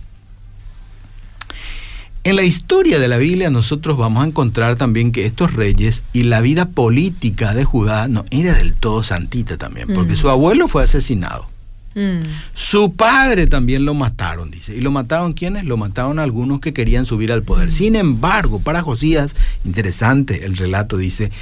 en 2.26 2.34
la 2.34 2.42
historia 2.42 2.98
de 2.98 3.06
la 3.06 3.18
Biblia 3.18 3.50
nosotros 3.50 3.96
vamos 3.96 4.24
a 4.24 4.26
encontrar 4.26 4.74
también 4.74 5.12
que 5.12 5.26
estos 5.26 5.52
reyes 5.52 6.02
y 6.12 6.24
la 6.24 6.40
vida 6.40 6.66
política 6.66 7.54
de 7.54 7.64
Judá 7.64 8.08
no 8.08 8.24
era 8.30 8.54
del 8.54 8.74
todo 8.74 9.04
santita 9.04 9.56
también, 9.56 9.94
porque 9.94 10.16
su 10.16 10.28
abuelo 10.28 10.66
fue 10.66 10.82
asesinado. 10.82 11.48
Mm. 11.96 12.20
Su 12.54 12.92
padre 12.92 13.46
también 13.46 13.84
lo 13.86 13.94
mataron, 13.94 14.50
dice. 14.50 14.76
¿Y 14.76 14.82
lo 14.82 14.90
mataron 14.90 15.32
quiénes? 15.32 15.64
Lo 15.64 15.76
mataron 15.78 16.18
algunos 16.18 16.60
que 16.60 16.72
querían 16.74 17.06
subir 17.06 17.32
al 17.32 17.42
poder. 17.42 17.72
Sin 17.72 17.96
embargo, 17.96 18.60
para 18.60 18.82
Josías, 18.82 19.34
interesante 19.64 20.44
el 20.44 20.56
relato, 20.58 20.98
dice, 20.98 21.32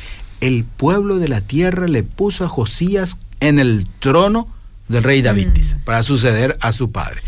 el 0.40 0.64
pueblo 0.64 1.18
de 1.18 1.26
la 1.28 1.40
tierra 1.40 1.88
le 1.88 2.04
puso 2.04 2.44
a 2.44 2.48
Josías 2.48 3.16
en 3.40 3.58
el 3.58 3.86
trono 3.98 4.48
del 4.88 5.02
rey 5.02 5.22
David, 5.22 5.48
Mm. 5.48 5.54
dice, 5.54 5.76
para 5.84 6.02
suceder 6.04 6.56
a 6.60 6.72
su 6.72 6.92
padre. 6.92 7.20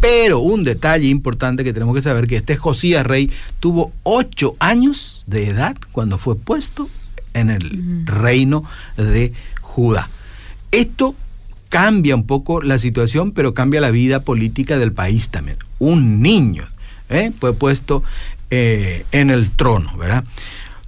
Pero 0.00 0.40
un 0.40 0.64
detalle 0.64 1.06
importante 1.06 1.62
que 1.62 1.72
tenemos 1.72 1.94
que 1.94 2.02
saber, 2.02 2.26
que 2.26 2.38
este 2.38 2.56
Josías 2.56 3.06
rey 3.06 3.30
tuvo 3.60 3.92
ocho 4.02 4.54
años 4.58 5.22
de 5.28 5.46
edad 5.46 5.76
cuando 5.92 6.18
fue 6.18 6.34
puesto 6.36 6.90
en 7.32 7.48
el 7.50 7.78
Mm. 7.78 8.06
reino 8.06 8.64
de 8.96 9.32
Judá. 9.60 10.10
Esto 10.72 11.14
cambia 11.72 12.14
un 12.14 12.26
poco 12.26 12.60
la 12.60 12.78
situación, 12.78 13.32
pero 13.32 13.54
cambia 13.54 13.80
la 13.80 13.90
vida 13.90 14.24
política 14.24 14.76
del 14.76 14.92
país 14.92 15.30
también. 15.30 15.56
Un 15.78 16.20
niño 16.20 16.68
¿eh? 17.08 17.32
fue 17.40 17.54
puesto 17.54 18.04
eh, 18.50 19.06
en 19.10 19.30
el 19.30 19.48
trono, 19.50 19.96
¿verdad? 19.96 20.22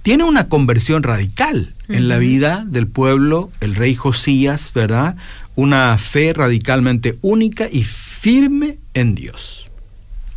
Tiene 0.03 0.25
una 0.25 0.47
conversión 0.47 1.01
radical 1.01 1.73
en 1.87 2.07
la 2.07 2.19
vida 2.19 2.65
del 2.67 2.85
pueblo, 2.85 3.49
el 3.61 3.73
rey 3.73 3.95
Josías, 3.95 4.71
¿verdad? 4.75 5.15
Una 5.55 5.97
fe 5.97 6.33
radicalmente 6.33 7.17
única 7.23 7.67
y 7.71 7.83
firme 7.83 8.77
en 8.93 9.15
Dios. 9.15 9.67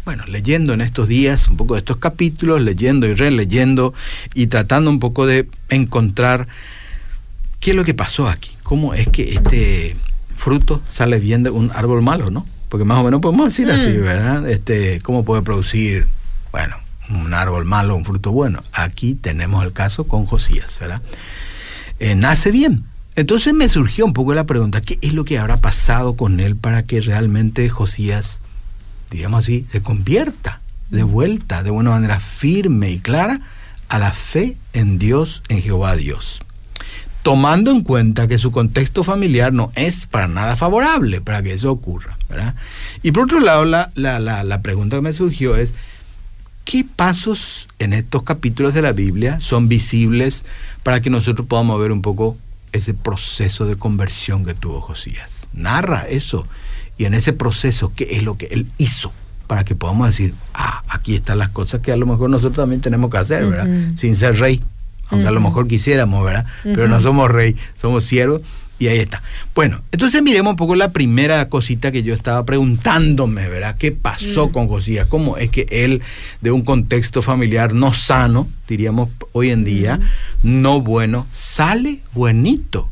Bueno, 0.06 0.24
leyendo 0.28 0.72
en 0.72 0.80
estos 0.80 1.08
días 1.08 1.48
un 1.48 1.58
poco 1.58 1.74
de 1.74 1.80
estos 1.80 1.98
capítulos, 1.98 2.62
leyendo 2.62 3.06
y 3.06 3.12
releyendo 3.12 3.92
y 4.32 4.46
tratando 4.46 4.88
un 4.88 4.98
poco 4.98 5.26
de 5.26 5.46
encontrar 5.68 6.48
qué 7.60 7.72
es 7.72 7.76
lo 7.76 7.84
que 7.84 7.92
pasó 7.92 8.28
aquí, 8.28 8.52
cómo 8.62 8.94
es 8.94 9.08
que 9.08 9.34
este 9.34 9.94
fruto 10.38 10.80
sale 10.88 11.18
bien 11.18 11.42
de 11.42 11.50
un 11.50 11.70
árbol 11.74 12.00
malo, 12.00 12.30
¿no? 12.30 12.46
Porque 12.68 12.84
más 12.84 12.98
o 12.98 13.04
menos 13.04 13.20
podemos 13.20 13.46
decir 13.46 13.70
así, 13.70 13.88
mm. 13.88 14.02
¿verdad? 14.02 14.48
Este, 14.48 15.00
¿Cómo 15.00 15.24
puede 15.24 15.42
producir, 15.42 16.06
bueno, 16.52 16.76
un 17.10 17.34
árbol 17.34 17.64
malo, 17.64 17.96
un 17.96 18.04
fruto 18.04 18.32
bueno? 18.32 18.62
Aquí 18.72 19.14
tenemos 19.14 19.64
el 19.64 19.72
caso 19.72 20.04
con 20.04 20.26
Josías, 20.26 20.78
¿verdad? 20.80 21.02
Eh, 21.98 22.14
nace 22.14 22.50
bien. 22.50 22.84
Entonces 23.16 23.52
me 23.52 23.68
surgió 23.68 24.06
un 24.06 24.12
poco 24.12 24.32
la 24.32 24.44
pregunta, 24.44 24.80
¿qué 24.80 24.98
es 25.02 25.12
lo 25.12 25.24
que 25.24 25.38
habrá 25.38 25.56
pasado 25.56 26.16
con 26.16 26.38
él 26.38 26.54
para 26.54 26.84
que 26.84 27.00
realmente 27.00 27.68
Josías, 27.68 28.40
digamos 29.10 29.44
así, 29.44 29.66
se 29.72 29.82
convierta 29.82 30.60
de 30.90 31.02
vuelta 31.02 31.64
de 31.64 31.70
una 31.70 31.90
manera 31.90 32.20
firme 32.20 32.92
y 32.92 33.00
clara 33.00 33.40
a 33.88 33.98
la 33.98 34.12
fe 34.12 34.56
en 34.72 34.98
Dios, 34.98 35.42
en 35.48 35.62
Jehová 35.62 35.96
Dios? 35.96 36.40
Tomando 37.28 37.70
en 37.72 37.82
cuenta 37.82 38.26
que 38.26 38.38
su 38.38 38.50
contexto 38.50 39.04
familiar 39.04 39.52
no 39.52 39.70
es 39.74 40.06
para 40.06 40.28
nada 40.28 40.56
favorable 40.56 41.20
para 41.20 41.42
que 41.42 41.52
eso 41.52 41.70
ocurra. 41.70 42.16
¿verdad? 42.26 42.54
Y 43.02 43.12
por 43.12 43.24
otro 43.24 43.38
lado, 43.40 43.66
la, 43.66 43.90
la, 43.94 44.62
pregunta 44.62 44.96
que 44.96 45.02
me 45.02 45.12
surgió 45.12 45.54
es, 45.54 45.74
¿qué 46.64 46.86
pasos 46.96 47.68
en 47.78 47.92
estos 47.92 48.22
capítulos 48.22 48.72
de 48.72 48.80
la 48.80 48.92
Biblia 48.92 49.40
son 49.42 49.68
visibles 49.68 50.46
para 50.82 51.02
que 51.02 51.10
nosotros 51.10 51.46
podamos 51.46 51.78
ver 51.78 51.92
un 51.92 52.00
poco 52.00 52.38
ese 52.72 52.94
proceso 52.94 53.66
de 53.66 53.76
conversión 53.76 54.46
que 54.46 54.54
tuvo 54.54 54.80
Josías? 54.80 55.50
Narra 55.52 56.06
eso. 56.08 56.46
Y 56.96 57.04
en 57.04 57.12
ese 57.12 57.34
proceso, 57.34 57.92
¿qué 57.94 58.08
es 58.12 58.22
lo 58.22 58.38
que 58.38 58.46
él 58.46 58.68
hizo? 58.78 59.12
Para 59.46 59.64
que 59.64 59.74
podamos 59.74 60.08
decir, 60.08 60.32
ah, 60.54 60.82
aquí 60.88 61.14
están 61.14 61.36
las 61.36 61.50
cosas 61.50 61.82
que 61.82 61.92
a 61.92 61.96
lo 61.98 62.06
mejor 62.06 62.30
nosotros 62.30 62.56
también 62.56 62.80
tenemos 62.80 63.10
que 63.10 63.18
hacer, 63.18 63.44
¿verdad? 63.44 63.68
Sin 63.96 64.16
ser 64.16 64.38
rey 64.38 64.62
aunque 65.10 65.28
a 65.28 65.32
lo 65.32 65.40
mejor 65.40 65.68
quisiéramos, 65.68 66.24
¿verdad? 66.24 66.46
Pero 66.62 66.88
no 66.88 67.00
somos 67.00 67.30
rey, 67.30 67.56
somos 67.76 68.04
siervos. 68.04 68.42
Y 68.80 68.86
ahí 68.86 69.00
está. 69.00 69.22
Bueno, 69.56 69.82
entonces 69.90 70.22
miremos 70.22 70.52
un 70.52 70.56
poco 70.56 70.76
la 70.76 70.92
primera 70.92 71.48
cosita 71.48 71.90
que 71.90 72.04
yo 72.04 72.14
estaba 72.14 72.44
preguntándome, 72.44 73.48
¿verdad? 73.48 73.76
¿Qué 73.76 73.90
pasó 73.90 74.52
con 74.52 74.68
Josías? 74.68 75.08
¿Cómo 75.08 75.36
es 75.36 75.50
que 75.50 75.66
él, 75.70 76.00
de 76.42 76.52
un 76.52 76.62
contexto 76.62 77.20
familiar 77.20 77.74
no 77.74 77.92
sano, 77.92 78.46
diríamos 78.68 79.08
hoy 79.32 79.50
en 79.50 79.64
día, 79.64 79.98
no 80.44 80.80
bueno, 80.80 81.26
sale 81.32 82.02
buenito, 82.14 82.88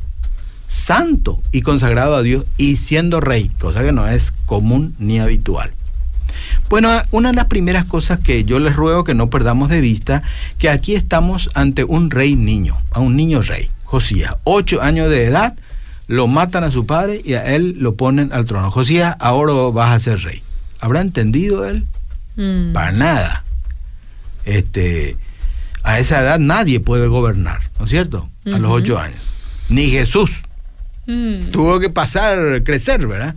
santo 0.67 1.41
y 1.53 1.61
consagrado 1.61 2.15
a 2.15 2.21
Dios 2.21 2.43
y 2.57 2.75
siendo 2.75 3.21
rey, 3.21 3.49
cosa 3.57 3.81
que 3.81 3.93
no 3.93 4.09
es 4.09 4.33
común 4.45 4.93
ni 4.99 5.19
habitual? 5.19 5.71
Bueno, 6.69 7.01
una 7.11 7.29
de 7.29 7.35
las 7.35 7.45
primeras 7.45 7.85
cosas 7.85 8.19
que 8.19 8.43
yo 8.43 8.59
les 8.59 8.75
ruego 8.75 9.03
que 9.03 9.13
no 9.13 9.29
perdamos 9.29 9.69
de 9.69 9.81
vista, 9.81 10.23
que 10.57 10.69
aquí 10.69 10.95
estamos 10.95 11.49
ante 11.53 11.83
un 11.83 12.09
rey 12.09 12.35
niño, 12.35 12.77
a 12.91 12.99
un 12.99 13.15
niño 13.15 13.41
rey, 13.41 13.69
Josías, 13.83 14.35
ocho 14.43 14.81
años 14.81 15.09
de 15.09 15.25
edad, 15.25 15.55
lo 16.07 16.27
matan 16.27 16.63
a 16.63 16.71
su 16.71 16.85
padre 16.85 17.21
y 17.23 17.33
a 17.33 17.55
él 17.55 17.75
lo 17.79 17.95
ponen 17.95 18.31
al 18.33 18.45
trono. 18.45 18.71
Josías, 18.71 19.15
ahora 19.19 19.53
vas 19.73 19.91
a 19.91 19.99
ser 19.99 20.19
rey. 20.21 20.41
¿Habrá 20.79 21.01
entendido 21.01 21.65
él? 21.65 21.85
Mm. 22.35 22.73
Para 22.73 22.91
nada. 22.91 23.43
Este, 24.45 25.17
a 25.83 25.99
esa 25.99 26.21
edad 26.21 26.39
nadie 26.39 26.79
puede 26.79 27.07
gobernar, 27.07 27.61
¿no 27.79 27.85
es 27.85 27.91
cierto? 27.91 28.29
A 28.45 28.57
los 28.57 28.71
ocho 28.71 28.97
años. 28.97 29.19
Ni 29.69 29.89
Jesús. 29.89 30.29
Mm. 31.05 31.49
Tuvo 31.51 31.79
que 31.79 31.89
pasar, 31.89 32.63
crecer, 32.63 33.07
¿verdad? 33.07 33.35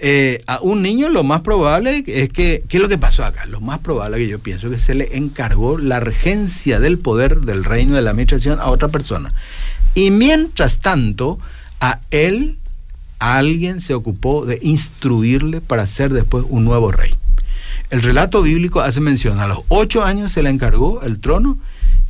Eh, 0.00 0.42
a 0.46 0.60
un 0.60 0.82
niño 0.82 1.08
lo 1.08 1.24
más 1.24 1.40
probable 1.40 2.04
es 2.06 2.28
que, 2.28 2.62
¿qué 2.68 2.76
es 2.76 2.80
lo 2.80 2.88
que 2.88 2.98
pasó 2.98 3.24
acá? 3.24 3.46
Lo 3.46 3.60
más 3.60 3.80
probable 3.80 4.18
que 4.18 4.28
yo 4.28 4.38
pienso 4.38 4.70
que 4.70 4.78
se 4.78 4.94
le 4.94 5.16
encargó 5.16 5.76
la 5.76 5.98
regencia 5.98 6.78
del 6.78 6.98
poder 6.98 7.40
del 7.40 7.64
reino 7.64 7.96
de 7.96 8.02
la 8.02 8.10
administración 8.10 8.60
a 8.60 8.66
otra 8.66 8.88
persona. 8.88 9.34
Y 9.94 10.12
mientras 10.12 10.78
tanto, 10.78 11.40
a 11.80 12.00
él 12.12 12.58
alguien 13.18 13.80
se 13.80 13.94
ocupó 13.94 14.46
de 14.46 14.60
instruirle 14.62 15.60
para 15.60 15.86
ser 15.88 16.12
después 16.12 16.44
un 16.48 16.64
nuevo 16.64 16.92
rey. 16.92 17.14
El 17.90 18.02
relato 18.02 18.42
bíblico 18.42 18.80
hace 18.80 19.00
mención, 19.00 19.40
a 19.40 19.48
los 19.48 19.60
ocho 19.68 20.04
años 20.04 20.30
se 20.30 20.42
le 20.44 20.50
encargó 20.50 21.02
el 21.02 21.18
trono 21.18 21.58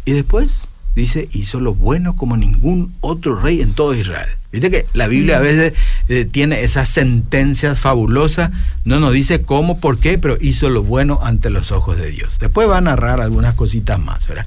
y 0.04 0.12
después 0.12 0.60
dice, 0.98 1.28
hizo 1.32 1.60
lo 1.60 1.74
bueno 1.74 2.16
como 2.16 2.36
ningún 2.36 2.92
otro 3.00 3.40
rey 3.40 3.60
en 3.60 3.72
todo 3.72 3.94
Israel. 3.94 4.28
Viste 4.50 4.70
que 4.70 4.86
la 4.94 5.08
Biblia 5.08 5.38
a 5.38 5.40
veces 5.40 5.74
eh, 6.08 6.24
tiene 6.24 6.62
esas 6.62 6.88
sentencias 6.88 7.78
fabulosas, 7.78 8.50
no 8.84 8.98
nos 8.98 9.12
dice 9.12 9.42
cómo, 9.42 9.80
por 9.80 9.98
qué, 9.98 10.18
pero 10.18 10.36
hizo 10.40 10.70
lo 10.70 10.82
bueno 10.82 11.20
ante 11.22 11.50
los 11.50 11.70
ojos 11.70 11.96
de 11.98 12.10
Dios. 12.10 12.38
Después 12.38 12.68
va 12.68 12.78
a 12.78 12.82
narrar 12.82 13.20
algunas 13.20 13.54
cositas 13.54 13.98
más, 13.98 14.26
¿verdad? 14.26 14.46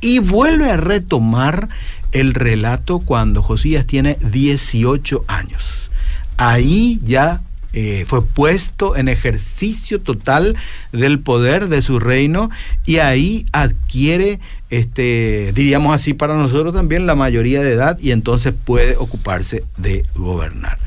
Y 0.00 0.18
vuelve 0.18 0.70
a 0.70 0.76
retomar 0.76 1.68
el 2.12 2.34
relato 2.34 2.98
cuando 2.98 3.42
Josías 3.42 3.86
tiene 3.86 4.18
18 4.20 5.24
años. 5.28 5.90
Ahí 6.36 7.00
ya 7.04 7.40
eh, 7.78 8.06
fue 8.06 8.24
puesto 8.24 8.96
en 8.96 9.08
ejercicio 9.08 10.00
total 10.00 10.56
del 10.92 11.18
poder 11.18 11.68
de 11.68 11.82
su 11.82 12.00
reino 12.00 12.48
y 12.86 12.98
ahí 12.98 13.44
adquiere, 13.52 14.40
este, 14.70 15.52
diríamos 15.54 15.94
así 15.94 16.14
para 16.14 16.34
nosotros 16.34 16.72
también, 16.72 17.06
la 17.06 17.14
mayoría 17.14 17.62
de 17.62 17.72
edad 17.72 17.98
y 18.00 18.10
entonces 18.10 18.54
puede 18.64 18.96
ocuparse 18.96 19.64
de 19.76 20.04
gobernar. 20.14 20.78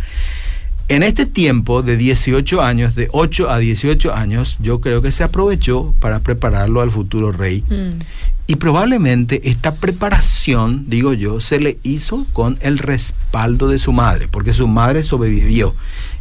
En 0.90 1.04
este 1.04 1.28
tiempo 1.28 1.84
de 1.84 1.98
18 1.98 2.64
años, 2.64 2.96
de 2.96 3.10
8 3.12 3.52
a 3.52 3.60
18 3.60 4.14
años, 4.14 4.58
yo 4.60 4.82
creo 4.82 5.04
que 5.04 5.12
se 5.12 5.24
aprovechó 5.24 5.94
para 6.00 6.20
prepararlo 6.22 6.82
al 6.82 6.90
futuro 6.90 7.32
rey. 7.32 7.64
Mm. 7.70 8.00
Y 8.48 8.56
probablemente 8.56 9.48
esta 9.48 9.76
preparación, 9.76 10.90
digo 10.90 11.14
yo, 11.14 11.42
se 11.42 11.60
le 11.60 11.78
hizo 11.84 12.26
con 12.34 12.58
el 12.62 12.80
respaldo 12.80 13.68
de 13.68 13.78
su 13.78 13.94
madre, 13.94 14.28
porque 14.28 14.52
su 14.52 14.68
madre 14.68 15.04
sobrevivió. 15.04 15.76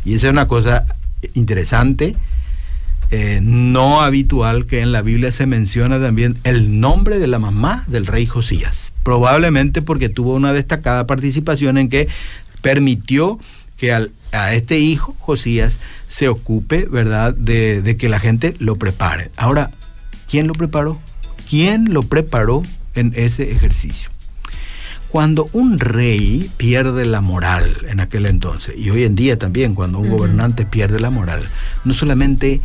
Y 0.05 0.13
esa 0.13 0.27
es 0.27 0.33
una 0.33 0.47
cosa 0.47 0.85
interesante, 1.33 2.17
eh, 3.11 3.41
no 3.43 4.03
habitual, 4.03 4.67
que 4.67 4.81
en 4.81 4.93
la 4.93 5.03
Biblia 5.03 5.33
se 5.33 5.47
menciona 5.47 6.01
también 6.01 6.39
el 6.45 6.81
nombre 6.81 7.19
de 7.19 7.27
la 7.27 7.39
mamá 7.39 7.85
del 7.87 8.07
rey 8.07 8.27
Josías. 8.27 8.93
Probablemente 9.03 9.83
porque 9.83 10.09
tuvo 10.09 10.35
una 10.35 10.53
destacada 10.53 11.07
participación 11.07 11.79
en 11.79 11.89
que 11.89 12.09
permitió 12.61 13.39
que 13.77 13.93
a 13.93 14.55
este 14.55 14.79
hijo, 14.79 15.17
Josías, 15.21 15.79
se 16.09 16.29
ocupe, 16.29 16.85
¿verdad?, 16.85 17.35
de, 17.35 17.81
de 17.81 17.97
que 17.97 18.09
la 18.09 18.21
gente 18.21 18.55
lo 18.59 18.77
prepare. 18.77 19.31
Ahora, 19.37 19.71
¿quién 20.29 20.47
lo 20.47 20.55
preparó? 20.55 20.99
¿Quién 21.49 21.95
lo 21.95 22.03
preparó 22.03 22.63
en 22.95 23.13
ese 23.17 23.53
ejercicio? 23.53 24.11
Cuando 25.09 25.49
un 25.55 25.79
rey 25.79 26.51
pierde 26.59 27.07
la 27.07 27.23
moral 27.23 27.71
en 27.89 28.01
aquel 28.01 28.27
entonces, 28.27 28.75
y 28.77 28.91
hoy 28.91 29.05
en 29.05 29.15
día 29.15 29.39
también 29.39 29.75
cuando 29.75 29.99
un 29.99 30.11
gobernante 30.11 30.67
pierde 30.67 31.01
la 31.01 31.09
moral, 31.09 31.43
no 31.85 31.95
solamente 31.95 32.61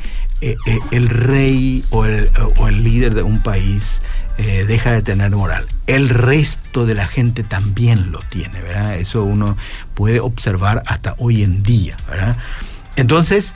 eh, 0.46 0.58
eh, 0.66 0.80
el 0.92 1.08
rey 1.08 1.86
o 1.90 2.04
el, 2.04 2.30
o 2.58 2.68
el, 2.68 2.84
líder 2.84 3.14
de 3.14 3.24
un 3.24 3.42
país 3.42 4.04
eh, 4.38 4.66
deja 4.68 4.92
de 4.92 5.02
tener 5.02 5.32
moral, 5.32 5.66
el 5.88 6.10
resto 6.10 6.86
de 6.86 6.96
la 6.96 7.08
gente 7.08 7.44
también 7.44 8.12
lo 8.12 8.20
tiene, 8.28 8.62
¿verdad? 8.62 8.98
Eso 8.98 9.24
uno 9.24 9.56
puede 9.94 10.20
observar 10.20 10.84
hasta 10.86 11.16
hoy 11.18 11.44
en 11.44 11.64
día, 11.64 11.96
¿verdad? 12.10 12.36
Entonces, 12.98 13.56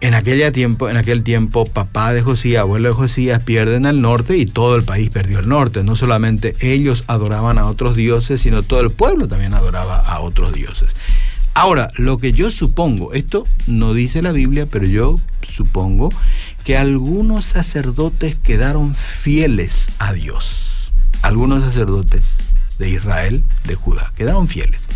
en, 0.00 0.52
tiempo, 0.52 0.90
en 0.90 0.96
aquel 0.96 1.22
tiempo, 1.22 1.66
papá 1.66 2.12
de 2.12 2.22
Josías, 2.22 2.62
abuelo 2.62 2.88
de 2.88 2.94
Josías 2.96 3.40
pierden 3.40 3.86
al 3.86 4.02
norte 4.02 4.36
y 4.36 4.44
todo 4.44 4.74
el 4.74 4.82
país 4.82 5.10
perdió 5.10 5.38
el 5.38 5.48
norte. 5.48 5.84
No 5.84 5.94
solamente 5.94 6.56
ellos 6.58 7.04
adoraban 7.06 7.58
a 7.58 7.66
otros 7.66 7.94
dioses, 7.94 8.40
sino 8.40 8.64
todo 8.64 8.80
el 8.80 8.90
pueblo 8.90 9.28
también 9.28 9.54
adoraba 9.54 10.00
a 10.00 10.18
otros 10.18 10.52
dioses. 10.52 10.96
Ahora, 11.54 11.92
lo 11.96 12.18
que 12.18 12.32
yo 12.32 12.50
supongo, 12.50 13.12
esto 13.12 13.46
no 13.68 13.94
dice 13.94 14.22
la 14.22 14.32
Biblia, 14.32 14.66
pero 14.66 14.86
yo 14.86 15.20
supongo 15.42 16.10
que 16.64 16.76
algunos 16.76 17.44
sacerdotes 17.44 18.34
quedaron 18.34 18.96
fieles 18.96 19.88
a 20.00 20.12
Dios. 20.12 20.92
Algunos 21.22 21.62
sacerdotes 21.62 22.38
de 22.78 22.90
Israel, 22.90 23.44
de 23.64 23.76
Judá, 23.76 24.12
quedaron 24.16 24.48
fieles. 24.48 24.88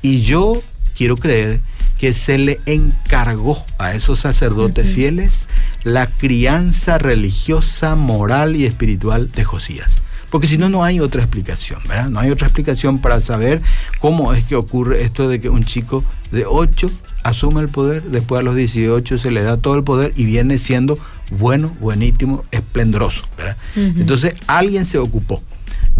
Y 0.00 0.22
yo 0.22 0.62
quiero 0.96 1.16
creer 1.18 1.60
que 1.98 2.14
se 2.14 2.38
le 2.38 2.60
encargó 2.64 3.64
a 3.78 3.94
esos 3.94 4.18
sacerdotes 4.18 4.88
fieles 4.88 5.48
la 5.84 6.08
crianza 6.08 6.96
religiosa, 6.98 7.96
moral 7.96 8.56
y 8.56 8.64
espiritual 8.64 9.30
de 9.30 9.44
Josías. 9.44 9.98
Porque 10.32 10.46
si 10.46 10.56
no, 10.56 10.70
no 10.70 10.82
hay 10.82 10.98
otra 10.98 11.20
explicación, 11.20 11.82
¿verdad? 11.86 12.08
No 12.08 12.18
hay 12.18 12.30
otra 12.30 12.46
explicación 12.46 13.00
para 13.02 13.20
saber 13.20 13.60
cómo 14.00 14.32
es 14.32 14.42
que 14.44 14.56
ocurre 14.56 15.04
esto 15.04 15.28
de 15.28 15.42
que 15.42 15.50
un 15.50 15.62
chico 15.62 16.02
de 16.30 16.46
8 16.46 16.90
asume 17.22 17.60
el 17.60 17.68
poder, 17.68 18.04
después 18.04 18.40
a 18.40 18.42
los 18.42 18.56
18 18.56 19.18
se 19.18 19.30
le 19.30 19.42
da 19.42 19.58
todo 19.58 19.74
el 19.74 19.84
poder 19.84 20.14
y 20.16 20.24
viene 20.24 20.58
siendo 20.58 20.98
bueno, 21.32 21.76
buenísimo, 21.80 22.44
esplendoroso, 22.50 23.24
¿verdad? 23.36 23.58
Entonces 23.76 24.34
alguien 24.46 24.86
se 24.86 24.96
ocupó. 24.96 25.42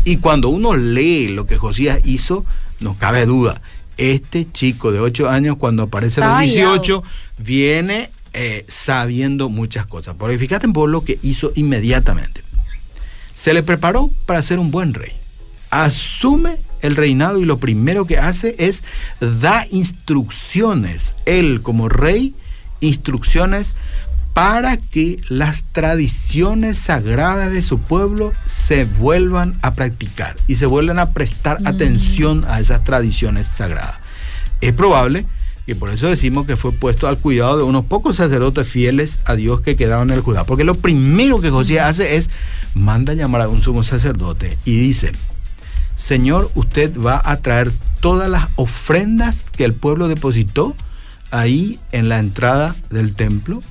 Y 0.02 0.16
cuando 0.16 0.48
uno 0.48 0.76
lee 0.76 1.28
lo 1.28 1.44
que 1.44 1.58
Josías 1.58 1.98
hizo, 2.06 2.46
no 2.80 2.96
cabe 2.96 3.26
duda, 3.26 3.60
este 3.98 4.50
chico 4.50 4.92
de 4.92 5.00
8 5.00 5.28
años 5.28 5.58
cuando 5.58 5.82
aparece 5.82 6.22
a 6.22 6.40
los 6.40 6.50
18 6.50 7.02
viene 7.36 8.08
eh, 8.32 8.64
sabiendo 8.66 9.50
muchas 9.50 9.84
cosas. 9.84 10.14
Porque 10.18 10.38
fíjate 10.38 10.68
por 10.68 10.88
lo 10.88 11.04
que 11.04 11.18
hizo 11.20 11.52
inmediatamente. 11.54 12.42
Se 13.34 13.54
le 13.54 13.62
preparó 13.62 14.10
para 14.26 14.42
ser 14.42 14.58
un 14.58 14.70
buen 14.70 14.94
rey. 14.94 15.12
Asume 15.70 16.58
el 16.82 16.96
reinado 16.96 17.40
y 17.40 17.44
lo 17.44 17.58
primero 17.58 18.06
que 18.06 18.18
hace 18.18 18.56
es 18.58 18.84
da 19.20 19.66
instrucciones, 19.70 21.14
él 21.24 21.62
como 21.62 21.88
rey, 21.88 22.34
instrucciones 22.80 23.74
para 24.34 24.78
que 24.78 25.20
las 25.28 25.64
tradiciones 25.72 26.78
sagradas 26.78 27.52
de 27.52 27.62
su 27.62 27.78
pueblo 27.78 28.32
se 28.46 28.84
vuelvan 28.84 29.58
a 29.62 29.74
practicar 29.74 30.36
y 30.46 30.56
se 30.56 30.66
vuelvan 30.66 30.98
a 30.98 31.10
prestar 31.10 31.60
mm. 31.60 31.66
atención 31.66 32.44
a 32.48 32.60
esas 32.60 32.82
tradiciones 32.82 33.46
sagradas. 33.48 33.98
Es 34.60 34.72
probable 34.72 35.26
y 35.66 35.74
por 35.74 35.90
eso 35.90 36.08
decimos 36.08 36.46
que 36.46 36.56
fue 36.56 36.72
puesto 36.72 37.06
al 37.06 37.18
cuidado 37.18 37.58
de 37.58 37.62
unos 37.62 37.84
pocos 37.84 38.16
sacerdotes 38.16 38.68
fieles 38.68 39.20
a 39.26 39.36
Dios 39.36 39.60
que 39.60 39.76
quedaron 39.76 40.10
en 40.10 40.16
el 40.16 40.22
Judá. 40.22 40.44
Porque 40.44 40.64
lo 40.64 40.74
primero 40.74 41.40
que 41.40 41.50
José 41.50 41.80
hace 41.80 42.16
es, 42.16 42.30
manda 42.74 43.14
llamar 43.14 43.42
a 43.42 43.48
un 43.48 43.62
sumo 43.62 43.82
sacerdote 43.82 44.56
y 44.64 44.78
dice, 44.78 45.12
Señor, 45.94 46.50
usted 46.54 46.98
va 46.98 47.20
a 47.24 47.36
traer 47.36 47.72
todas 48.00 48.30
las 48.30 48.48
ofrendas 48.56 49.46
que 49.50 49.64
el 49.64 49.74
pueblo 49.74 50.08
depositó 50.08 50.74
ahí 51.30 51.78
en 51.92 52.08
la 52.08 52.18
entrada 52.18 52.74
del 52.90 53.14
templo, 53.14 53.62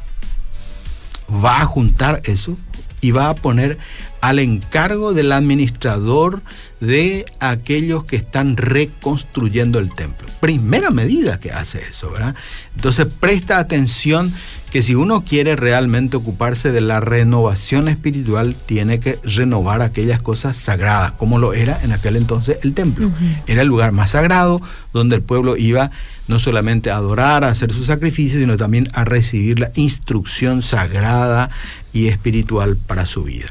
va 1.44 1.62
a 1.62 1.66
juntar 1.66 2.22
eso 2.26 2.58
y 3.02 3.12
va 3.12 3.30
a 3.30 3.36
poner 3.36 3.78
al 4.22 4.38
encargo 4.38 5.14
del 5.14 5.32
administrador 5.32 6.42
de 6.80 7.26
aquellos 7.40 8.06
que 8.06 8.16
están 8.16 8.56
reconstruyendo 8.56 9.80
el 9.80 9.94
templo. 9.94 10.28
Primera 10.40 10.92
medida 10.92 11.40
que 11.40 11.52
hace 11.52 11.82
eso, 11.90 12.12
¿verdad? 12.12 12.36
Entonces 12.76 13.08
presta 13.20 13.58
atención 13.58 14.34
que 14.72 14.82
si 14.82 14.96
uno 14.96 15.26
quiere 15.26 15.56
realmente 15.56 16.18
ocuparse 16.18 16.72
de 16.72 16.82
la 16.82 17.02
renovación 17.02 17.88
espiritual, 17.90 18.56
tiene 18.66 19.00
que 19.00 19.20
renovar 19.24 19.82
aquellas 19.82 20.22
cosas 20.22 20.56
sagradas, 20.56 21.12
como 21.14 21.40
lo 21.40 21.54
era 21.54 21.80
en 21.84 21.92
aquel 21.92 22.16
entonces 22.16 22.58
el 22.64 22.74
templo. 22.74 23.12
Era 23.48 23.64
el 23.64 23.68
lugar 23.68 23.92
más 23.92 24.12
sagrado 24.12 24.62
donde 24.94 25.18
el 25.18 25.24
pueblo 25.24 25.58
iba 25.58 25.92
no 26.28 26.40
solamente 26.40 26.90
a 26.90 26.96
adorar, 26.96 27.44
a 27.44 27.50
hacer 27.50 27.74
sus 27.74 27.88
sacrificios, 27.88 28.40
sino 28.42 28.56
también 28.56 28.88
a 28.94 29.04
recibir 29.04 29.60
la 29.60 29.72
instrucción 29.76 30.62
sagrada 30.62 31.50
y 31.94 32.08
espiritual 32.08 32.78
para 32.78 33.06
su 33.06 33.24
vida. 33.24 33.48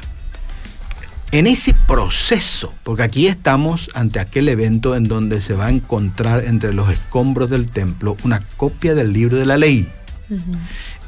En 1.31 1.47
ese 1.47 1.73
proceso, 1.87 2.73
porque 2.83 3.03
aquí 3.03 3.27
estamos 3.27 3.89
ante 3.93 4.19
aquel 4.19 4.49
evento 4.49 4.95
en 4.95 5.05
donde 5.05 5.39
se 5.39 5.53
va 5.53 5.67
a 5.67 5.71
encontrar 5.71 6.43
entre 6.43 6.73
los 6.73 6.91
escombros 6.91 7.49
del 7.49 7.69
templo 7.69 8.17
una 8.23 8.41
copia 8.57 8.95
del 8.95 9.13
libro 9.13 9.37
de 9.37 9.45
la 9.45 9.57
ley. 9.57 9.89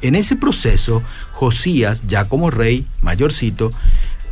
En 0.00 0.14
ese 0.14 0.36
proceso, 0.36 1.02
Josías, 1.32 2.04
ya 2.06 2.26
como 2.26 2.50
rey, 2.50 2.86
mayorcito, 3.02 3.70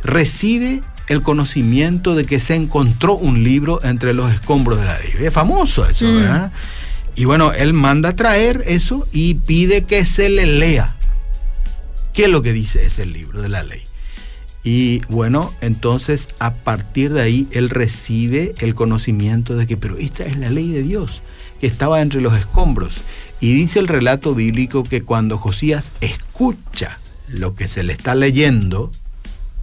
recibe 0.03 0.81
el 1.07 1.21
conocimiento 1.21 2.15
de 2.15 2.25
que 2.25 2.39
se 2.39 2.55
encontró 2.55 3.15
un 3.15 3.43
libro 3.43 3.83
entre 3.83 4.13
los 4.13 4.31
escombros 4.31 4.79
de 4.79 4.85
la 4.85 4.99
ley. 4.99 5.11
Es 5.19 5.33
famoso 5.33 5.87
eso, 5.87 6.05
mm. 6.05 6.15
¿verdad? 6.15 6.51
Y 7.15 7.25
bueno, 7.25 7.53
él 7.53 7.73
manda 7.73 8.15
traer 8.15 8.63
eso 8.65 9.07
y 9.11 9.35
pide 9.35 9.83
que 9.83 10.05
se 10.05 10.29
le 10.29 10.45
lea. 10.45 10.95
¿Qué 12.13 12.25
es 12.25 12.29
lo 12.29 12.43
que 12.43 12.53
dice 12.53 12.85
ese 12.85 13.07
libro 13.07 13.41
de 13.41 13.49
la 13.49 13.63
ley? 13.63 13.81
Y 14.63 15.01
bueno, 15.09 15.51
entonces 15.61 16.29
a 16.37 16.53
partir 16.53 17.11
de 17.11 17.21
ahí 17.21 17.47
él 17.51 17.71
recibe 17.71 18.53
el 18.59 18.75
conocimiento 18.75 19.55
de 19.55 19.65
que, 19.65 19.77
pero 19.77 19.97
esta 19.97 20.23
es 20.23 20.37
la 20.37 20.51
ley 20.51 20.69
de 20.69 20.83
Dios, 20.83 21.23
que 21.59 21.65
estaba 21.65 22.01
entre 22.01 22.21
los 22.21 22.37
escombros. 22.37 22.95
Y 23.41 23.53
dice 23.55 23.79
el 23.79 23.87
relato 23.87 24.35
bíblico 24.35 24.83
que 24.83 25.01
cuando 25.01 25.37
Josías 25.39 25.91
escucha 26.01 26.99
lo 27.27 27.55
que 27.55 27.67
se 27.67 27.81
le 27.81 27.93
está 27.93 28.13
leyendo, 28.13 28.91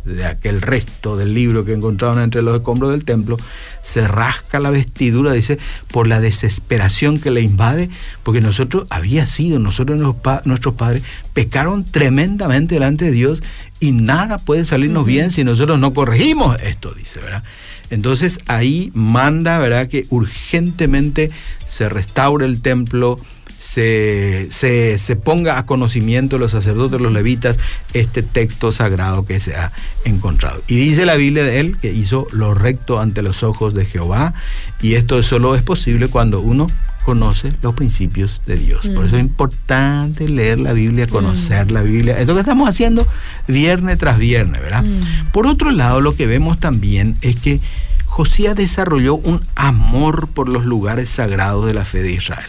de 0.04 0.24
aquel 0.24 0.62
resto 0.62 1.16
del 1.16 1.34
libro 1.34 1.64
que 1.64 1.72
encontraron 1.72 2.20
entre 2.20 2.42
los 2.42 2.56
escombros 2.56 2.90
del 2.90 3.04
templo, 3.04 3.36
se 3.82 4.06
rasca 4.06 4.60
la 4.60 4.70
vestidura, 4.70 5.32
dice, 5.32 5.58
por 5.90 6.06
la 6.06 6.20
desesperación 6.20 7.18
que 7.18 7.30
le 7.30 7.42
invade, 7.42 7.90
porque 8.22 8.40
nosotros 8.40 8.86
había 8.90 9.26
sido, 9.26 9.58
nosotros 9.58 9.98
nuestros 10.44 10.74
padres 10.74 11.02
pecaron 11.32 11.84
tremendamente 11.84 12.76
delante 12.76 13.06
de 13.06 13.12
Dios 13.12 13.42
y 13.78 13.92
nada 13.92 14.38
puede 14.38 14.64
salirnos 14.64 15.06
bien 15.06 15.30
si 15.30 15.44
nosotros 15.44 15.78
no 15.78 15.94
corregimos 15.94 16.60
esto, 16.62 16.92
dice, 16.92 17.20
¿verdad? 17.20 17.44
Entonces 17.90 18.40
ahí 18.46 18.90
manda, 18.94 19.58
¿verdad?, 19.58 19.88
que 19.88 20.06
urgentemente 20.10 21.30
se 21.66 21.88
restaure 21.88 22.46
el 22.46 22.60
templo, 22.62 23.18
se, 23.58 24.48
se, 24.50 25.16
ponga 25.16 25.58
a 25.58 25.66
conocimiento 25.66 26.36
de 26.36 26.40
los 26.40 26.52
sacerdotes, 26.52 26.98
los 26.98 27.12
levitas, 27.12 27.58
este 27.92 28.22
texto 28.22 28.72
sagrado 28.72 29.26
que 29.26 29.38
se 29.38 29.54
ha 29.54 29.72
encontrado. 30.04 30.62
Y 30.66 30.76
dice 30.76 31.04
la 31.04 31.16
Biblia 31.16 31.44
de 31.44 31.60
él 31.60 31.76
que 31.78 31.92
hizo 31.92 32.26
lo 32.32 32.54
recto 32.54 33.00
ante 33.00 33.20
los 33.20 33.42
ojos 33.42 33.74
de 33.74 33.84
Jehová, 33.84 34.32
y 34.80 34.94
esto 34.94 35.22
solo 35.22 35.56
es 35.56 35.62
posible 35.62 36.08
cuando 36.08 36.40
uno 36.40 36.68
conoce 37.10 37.48
los 37.60 37.74
principios 37.74 38.40
de 38.46 38.56
Dios. 38.56 38.86
Por 38.94 39.04
eso 39.04 39.16
es 39.16 39.22
mm. 39.24 39.26
importante 39.26 40.28
leer 40.28 40.60
la 40.60 40.72
Biblia, 40.72 41.08
conocer 41.08 41.66
mm. 41.66 41.74
la 41.74 41.82
Biblia. 41.82 42.20
Esto 42.20 42.34
que 42.34 42.40
estamos 42.40 42.68
haciendo 42.68 43.04
viernes 43.48 43.98
tras 43.98 44.16
viernes, 44.16 44.62
¿verdad? 44.62 44.84
Mm. 44.84 45.32
Por 45.32 45.48
otro 45.48 45.72
lado, 45.72 46.00
lo 46.00 46.14
que 46.14 46.28
vemos 46.28 46.60
también 46.60 47.16
es 47.20 47.34
que 47.34 47.60
Josías 48.06 48.54
desarrolló 48.54 49.16
un 49.16 49.42
amor 49.56 50.28
por 50.28 50.48
los 50.48 50.64
lugares 50.64 51.10
sagrados 51.10 51.66
de 51.66 51.74
la 51.74 51.84
fe 51.84 52.00
de 52.00 52.12
Israel. 52.12 52.48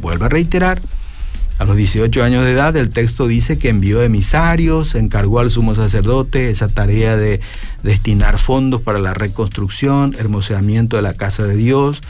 Vuelvo 0.00 0.24
a 0.24 0.28
reiterar, 0.28 0.82
a 1.58 1.64
los 1.64 1.76
18 1.76 2.24
años 2.24 2.44
de 2.44 2.50
edad 2.50 2.76
el 2.76 2.90
texto 2.90 3.28
dice 3.28 3.58
que 3.58 3.68
envió 3.68 4.02
emisarios, 4.02 4.96
encargó 4.96 5.38
al 5.38 5.52
sumo 5.52 5.76
sacerdote 5.76 6.50
esa 6.50 6.66
tarea 6.66 7.16
de 7.16 7.40
destinar 7.84 8.40
fondos 8.40 8.80
para 8.80 8.98
la 8.98 9.14
reconstrucción, 9.14 10.16
hermoseamiento 10.18 10.96
de 10.96 11.02
la 11.02 11.14
casa 11.14 11.44
de 11.44 11.54
Dios, 11.54 12.00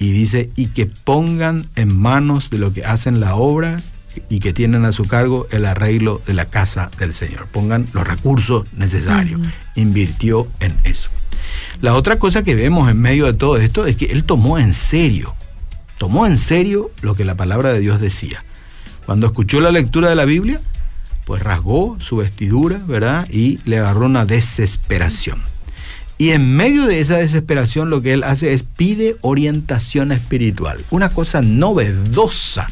y 0.00 0.10
dice, 0.10 0.50
y 0.56 0.66
que 0.68 0.86
pongan 0.86 1.68
en 1.76 1.96
manos 1.96 2.50
de 2.50 2.58
lo 2.58 2.72
que 2.72 2.84
hacen 2.84 3.20
la 3.20 3.36
obra 3.36 3.80
y 4.28 4.40
que 4.40 4.52
tienen 4.52 4.84
a 4.84 4.92
su 4.92 5.04
cargo 5.04 5.46
el 5.52 5.64
arreglo 5.64 6.20
de 6.26 6.34
la 6.34 6.46
casa 6.46 6.90
del 6.98 7.14
Señor. 7.14 7.46
Pongan 7.46 7.86
los 7.92 8.04
recursos 8.04 8.66
necesarios. 8.72 9.40
Invirtió 9.76 10.48
en 10.58 10.76
eso. 10.82 11.10
La 11.80 11.94
otra 11.94 12.18
cosa 12.18 12.42
que 12.42 12.56
vemos 12.56 12.90
en 12.90 12.98
medio 12.98 13.26
de 13.26 13.34
todo 13.34 13.58
esto 13.58 13.86
es 13.86 13.94
que 13.94 14.06
él 14.06 14.24
tomó 14.24 14.58
en 14.58 14.74
serio 14.74 15.36
tomó 16.00 16.26
en 16.26 16.38
serio 16.38 16.90
lo 17.02 17.14
que 17.14 17.26
la 17.26 17.34
palabra 17.34 17.74
de 17.74 17.78
Dios 17.78 18.00
decía. 18.00 18.42
Cuando 19.04 19.26
escuchó 19.26 19.60
la 19.60 19.70
lectura 19.70 20.08
de 20.08 20.14
la 20.14 20.24
Biblia, 20.24 20.62
pues 21.26 21.42
rasgó 21.42 21.98
su 22.00 22.16
vestidura, 22.16 22.80
¿verdad? 22.86 23.28
Y 23.30 23.60
le 23.66 23.80
agarró 23.80 24.06
una 24.06 24.24
desesperación. 24.24 25.42
Y 26.20 26.30
en 26.30 26.54
medio 26.54 26.86
de 26.86 27.00
esa 27.00 27.16
desesperación 27.16 27.90
lo 27.90 28.02
que 28.02 28.12
él 28.12 28.22
hace 28.22 28.52
es 28.52 28.62
pide 28.62 29.16
orientación 29.22 30.12
espiritual. 30.12 30.84
Una 30.90 31.08
cosa 31.08 31.42
novedosa 31.42 32.68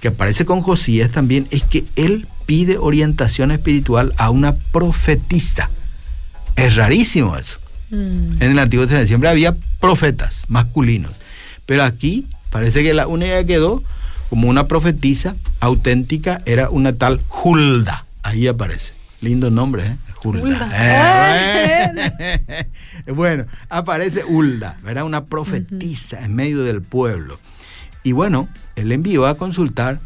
que 0.00 0.08
aparece 0.08 0.46
con 0.46 0.62
Josías 0.62 1.10
también 1.10 1.46
es 1.50 1.64
que 1.64 1.84
él 1.96 2.26
pide 2.46 2.78
orientación 2.78 3.50
espiritual 3.50 4.14
a 4.16 4.30
una 4.30 4.54
profetisa. 4.54 5.70
Es 6.56 6.76
rarísimo 6.76 7.36
eso. 7.36 7.58
Mm. 7.90 8.40
En 8.40 8.50
el 8.52 8.58
Antiguo 8.58 8.86
Testamento 8.86 9.08
siempre 9.08 9.28
había 9.28 9.56
profetas 9.80 10.44
masculinos. 10.48 11.20
Pero 11.66 11.82
aquí 11.82 12.26
Parece 12.54 12.84
que 12.84 12.94
la 12.94 13.08
única 13.08 13.38
que 13.38 13.46
quedó 13.46 13.82
como 14.30 14.48
una 14.48 14.68
profetisa 14.68 15.34
auténtica 15.58 16.40
era 16.46 16.70
una 16.70 16.92
tal 16.92 17.20
Hulda. 17.28 18.06
Ahí 18.22 18.46
aparece. 18.46 18.92
Lindo 19.20 19.50
nombre, 19.50 19.84
¿eh? 19.84 19.96
Hulda. 20.24 20.70
Eh, 20.74 22.66
bueno. 23.14 23.46
aparece 23.68 24.24
Hulda, 24.24 24.78
¿verdad? 24.82 25.04
Una 25.04 25.26
profetisa 25.26 26.24
en 26.24 26.34
medio 26.34 26.62
del 26.64 26.82
pueblo. 26.82 27.38
Y 28.02 28.12
bueno, 28.12 28.48
él 28.76 28.92
envió 28.92 29.26
a 29.26 29.36
consultar 29.36 30.00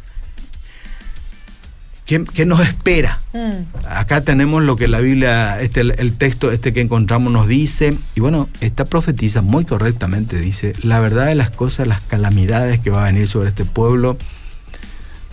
¿Qué, 2.09 2.47
nos 2.47 2.61
espera? 2.61 3.21
Mm. 3.35 3.87
Acá 3.87 4.23
tenemos 4.23 4.63
lo 4.63 4.77
que 4.77 4.89
la 4.89 4.99
Biblia, 4.99 5.61
este, 5.61 5.83
el, 5.83 6.15
texto 6.15 6.51
este 6.51 6.73
que 6.73 6.81
encontramos 6.81 7.31
nos 7.31 7.47
dice, 7.47 7.99
y 8.15 8.21
bueno, 8.21 8.49
esta 8.63 8.87
profetiza 8.87 9.43
muy 9.43 9.67
correctamente 9.67 10.41
dice, 10.41 10.73
la 10.81 11.01
verdad 11.01 11.27
de 11.27 11.35
las 11.35 11.51
cosas, 11.51 11.87
las 11.87 12.01
calamidades 12.01 12.81
que 12.81 12.89
va 12.89 13.03
a 13.03 13.09
venir 13.09 13.29
sobre 13.29 13.51
este 13.51 13.67
pueblo 13.67 14.17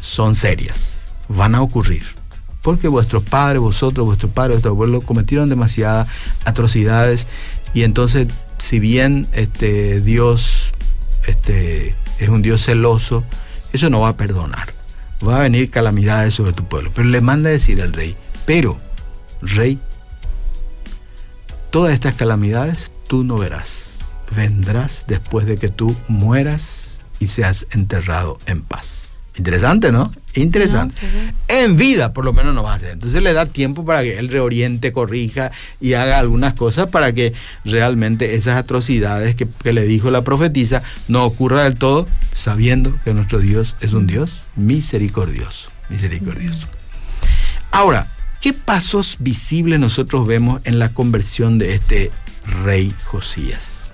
son 0.02 0.36
serias, 0.36 0.98
van 1.30 1.56
a 1.56 1.62
ocurrir. 1.62 2.04
Porque 2.66 2.88
vuestros 2.88 3.22
padres, 3.22 3.62
vosotros, 3.62 4.08
vuestros 4.08 4.32
padres, 4.32 4.56
vuestro 4.56 4.76
pueblo 4.76 5.02
cometieron 5.02 5.50
demasiadas 5.50 6.08
atrocidades 6.46 7.28
y 7.76 7.84
entonces 7.84 8.26
si 8.58 8.80
bien 8.80 9.28
este, 9.34 10.02
Dios 10.02 10.74
este, 11.28 11.94
es 12.18 12.28
un 12.28 12.42
Dios 12.42 12.66
celoso, 12.66 13.24
eso 13.72 13.92
no 13.92 14.00
va 14.00 14.10
a 14.10 14.18
perdonar. 14.18 14.74
Va 15.24 15.38
a 15.38 15.42
venir 15.42 15.70
calamidades 15.70 16.34
sobre 16.34 16.54
tu 16.54 16.66
pueblo. 16.66 16.90
Pero 16.92 17.08
le 17.08 17.22
manda 17.22 17.50
a 17.50 17.52
decir 17.52 17.84
al 17.84 17.94
rey, 17.94 18.16
pero, 18.48 18.80
rey, 19.44 19.78
todas 21.70 21.94
estas 21.94 22.16
calamidades 22.16 22.92
tú 23.08 23.24
no 23.24 23.38
verás. 23.38 24.00
Vendrás 24.36 25.06
después 25.08 25.46
de 25.46 25.58
que 25.58 25.70
tú 25.70 25.96
mueras 26.08 27.00
y 27.20 27.28
seas 27.28 27.68
enterrado 27.70 28.40
en 28.48 28.64
paz. 28.64 29.05
Interesante, 29.38 29.92
¿no? 29.92 30.14
Interesante. 30.36 30.96
En 31.48 31.76
vida, 31.76 32.14
por 32.14 32.24
lo 32.24 32.32
menos, 32.32 32.56
no 32.56 32.64
va 32.64 32.74
a 32.74 32.76
hacer. 32.76 32.92
Entonces 32.92 33.22
le 33.22 33.34
da 33.34 33.46
tiempo 33.46 33.86
para 33.86 34.02
que 34.02 34.18
él 34.18 34.30
reoriente, 34.30 34.92
corrija 34.92 35.52
y 35.82 35.94
haga 35.94 36.20
algunas 36.20 36.54
cosas 36.54 36.90
para 36.90 37.14
que 37.14 37.34
realmente 37.66 38.36
esas 38.36 38.58
atrocidades 38.58 39.36
que, 39.36 39.48
que 39.64 39.74
le 39.74 39.86
dijo 39.86 40.10
la 40.12 40.24
profetisa 40.24 40.84
no 41.08 41.26
ocurra 41.26 41.64
del 41.64 41.76
todo, 41.76 42.08
sabiendo 42.34 42.98
que 43.04 43.14
nuestro 43.14 43.40
Dios 43.40 43.76
es 43.82 43.94
un 43.94 44.08
Dios 44.08 44.42
misericordioso. 44.56 45.70
Misericordioso. 45.90 46.68
Ahora, 47.72 48.08
¿qué 48.40 48.54
pasos 48.54 49.18
visibles 49.20 49.80
nosotros 49.80 50.26
vemos 50.26 50.62
en 50.64 50.80
la 50.80 50.94
conversión 50.94 51.58
de 51.58 51.76
este 51.76 52.12
rey 52.64 52.94
Josías? 53.04 53.90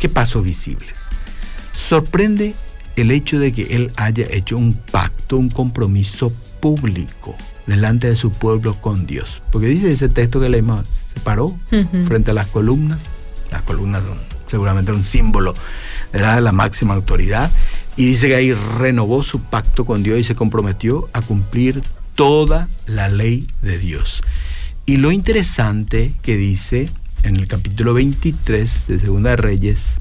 ¿Qué 0.00 0.08
pasos 0.08 0.42
visibles? 0.42 1.04
Sorprende 1.72 2.56
el 2.96 3.10
hecho 3.10 3.38
de 3.38 3.52
que 3.52 3.74
él 3.74 3.92
haya 3.96 4.26
hecho 4.30 4.56
un 4.56 4.74
pacto, 4.74 5.36
un 5.36 5.48
compromiso 5.48 6.32
público 6.60 7.36
delante 7.66 8.08
de 8.08 8.16
su 8.16 8.32
pueblo 8.32 8.74
con 8.80 9.06
Dios. 9.06 9.42
Porque 9.50 9.68
dice 9.68 9.92
ese 9.92 10.08
texto 10.08 10.40
que 10.40 10.48
leímos, 10.48 10.86
se 11.14 11.20
paró 11.20 11.58
frente 12.06 12.32
a 12.32 12.34
las 12.34 12.48
columnas. 12.48 13.00
Las 13.50 13.62
columnas 13.62 14.02
son 14.02 14.18
seguramente 14.46 14.92
un 14.92 15.04
símbolo 15.04 15.54
de 16.12 16.20
la 16.40 16.52
máxima 16.52 16.94
autoridad. 16.94 17.50
Y 17.96 18.06
dice 18.06 18.28
que 18.28 18.34
ahí 18.34 18.52
renovó 18.52 19.22
su 19.22 19.40
pacto 19.42 19.84
con 19.84 20.02
Dios 20.02 20.18
y 20.18 20.24
se 20.24 20.34
comprometió 20.34 21.08
a 21.12 21.20
cumplir 21.20 21.82
toda 22.14 22.68
la 22.86 23.08
ley 23.08 23.48
de 23.60 23.78
Dios. 23.78 24.22
Y 24.86 24.96
lo 24.96 25.12
interesante 25.12 26.14
que 26.22 26.36
dice 26.36 26.88
en 27.22 27.36
el 27.36 27.46
capítulo 27.46 27.94
23 27.94 28.86
de 28.88 28.98
Segunda 28.98 29.30
de 29.30 29.36
Reyes, 29.36 29.94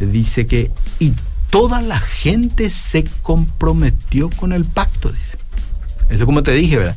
dice 0.00 0.46
que 0.46 0.70
y 0.98 1.12
toda 1.50 1.82
la 1.82 1.98
gente 1.98 2.70
se 2.70 3.04
comprometió 3.22 4.30
con 4.30 4.52
el 4.52 4.64
pacto, 4.64 5.12
dice. 5.12 5.36
Eso 6.08 6.26
como 6.26 6.42
te 6.42 6.52
dije, 6.52 6.78
¿verdad? 6.78 6.96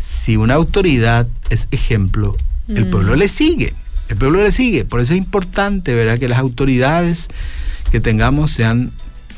Si 0.00 0.36
una 0.36 0.54
autoridad 0.54 1.26
es 1.50 1.68
ejemplo, 1.70 2.36
el 2.68 2.88
pueblo 2.88 3.16
le 3.16 3.28
sigue. 3.28 3.74
El 4.08 4.16
pueblo 4.16 4.42
le 4.42 4.52
sigue. 4.52 4.84
Por 4.84 5.00
eso 5.00 5.12
es 5.12 5.18
importante, 5.18 5.94
¿verdad? 5.94 6.18
Que 6.18 6.28
las 6.28 6.38
autoridades 6.38 7.28
que 7.90 8.00
tengamos 8.00 8.50
sean 8.50 8.92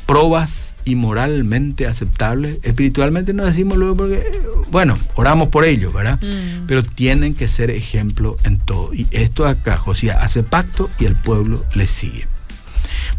probas 0.05 0.75
y 0.85 0.95
moralmente 0.95 1.87
aceptables. 1.87 2.57
Espiritualmente 2.63 3.33
no 3.33 3.45
decimos 3.45 3.77
luego 3.77 3.97
porque, 3.97 4.31
bueno, 4.71 4.97
oramos 5.15 5.49
por 5.49 5.65
ellos, 5.65 5.93
¿verdad? 5.93 6.19
Mm. 6.21 6.65
Pero 6.67 6.83
tienen 6.83 7.33
que 7.33 7.47
ser 7.47 7.71
ejemplo 7.71 8.37
en 8.43 8.59
todo. 8.59 8.93
Y 8.93 9.07
esto 9.11 9.47
acá, 9.47 9.77
Josías 9.77 10.17
hace 10.19 10.43
pacto 10.43 10.89
y 10.99 11.05
el 11.05 11.15
pueblo 11.15 11.65
le 11.73 11.87
sigue. 11.87 12.27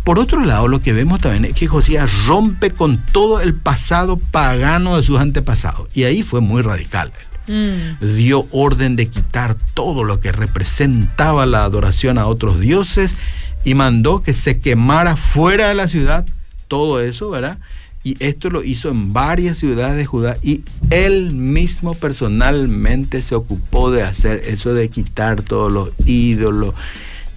Por 0.07 0.21
otro 0.21 0.45
lado, 0.45 0.69
lo 0.69 0.81
que 0.81 0.92
vemos 0.92 1.19
también 1.19 1.47
es 1.47 1.55
que 1.55 1.66
Josías 1.66 2.27
rompe 2.27 2.71
con 2.71 2.99
todo 3.07 3.40
el 3.40 3.57
pasado 3.57 4.19
pagano 4.19 4.97
de 4.97 5.03
sus 5.03 5.19
antepasados. 5.19 5.88
Y 5.95 6.05
ahí 6.05 6.23
fue 6.23 6.40
muy 6.40 6.62
radical. 6.62 7.11
Mm. 7.49 8.14
Dio 8.14 8.47
orden 8.53 8.95
de 8.95 9.09
quitar 9.09 9.57
todo 9.75 10.05
lo 10.05 10.21
que 10.21 10.31
representaba 10.31 11.45
la 11.45 11.64
adoración 11.64 12.19
a 12.19 12.29
otros 12.29 12.61
dioses 12.61 13.16
y 13.64 13.75
mandó 13.75 14.23
que 14.23 14.33
se 14.33 14.61
quemara 14.61 15.16
fuera 15.16 15.71
de 15.71 15.75
la 15.75 15.88
ciudad 15.88 16.25
todo 16.69 17.01
eso, 17.01 17.29
¿verdad? 17.29 17.59
Y 18.05 18.16
esto 18.25 18.49
lo 18.49 18.62
hizo 18.62 18.90
en 18.90 19.12
varias 19.12 19.59
ciudades 19.59 19.97
de 19.97 20.07
Judá 20.07 20.37
y 20.40 20.62
él 20.90 21.33
mismo 21.33 21.95
personalmente 21.95 23.23
se 23.23 23.35
ocupó 23.35 23.90
de 23.90 24.05
hacer 24.05 24.42
eso 24.47 24.73
de 24.73 24.88
quitar 24.88 25.42
todos 25.42 25.73
los 25.73 25.90
ídolos 26.07 26.77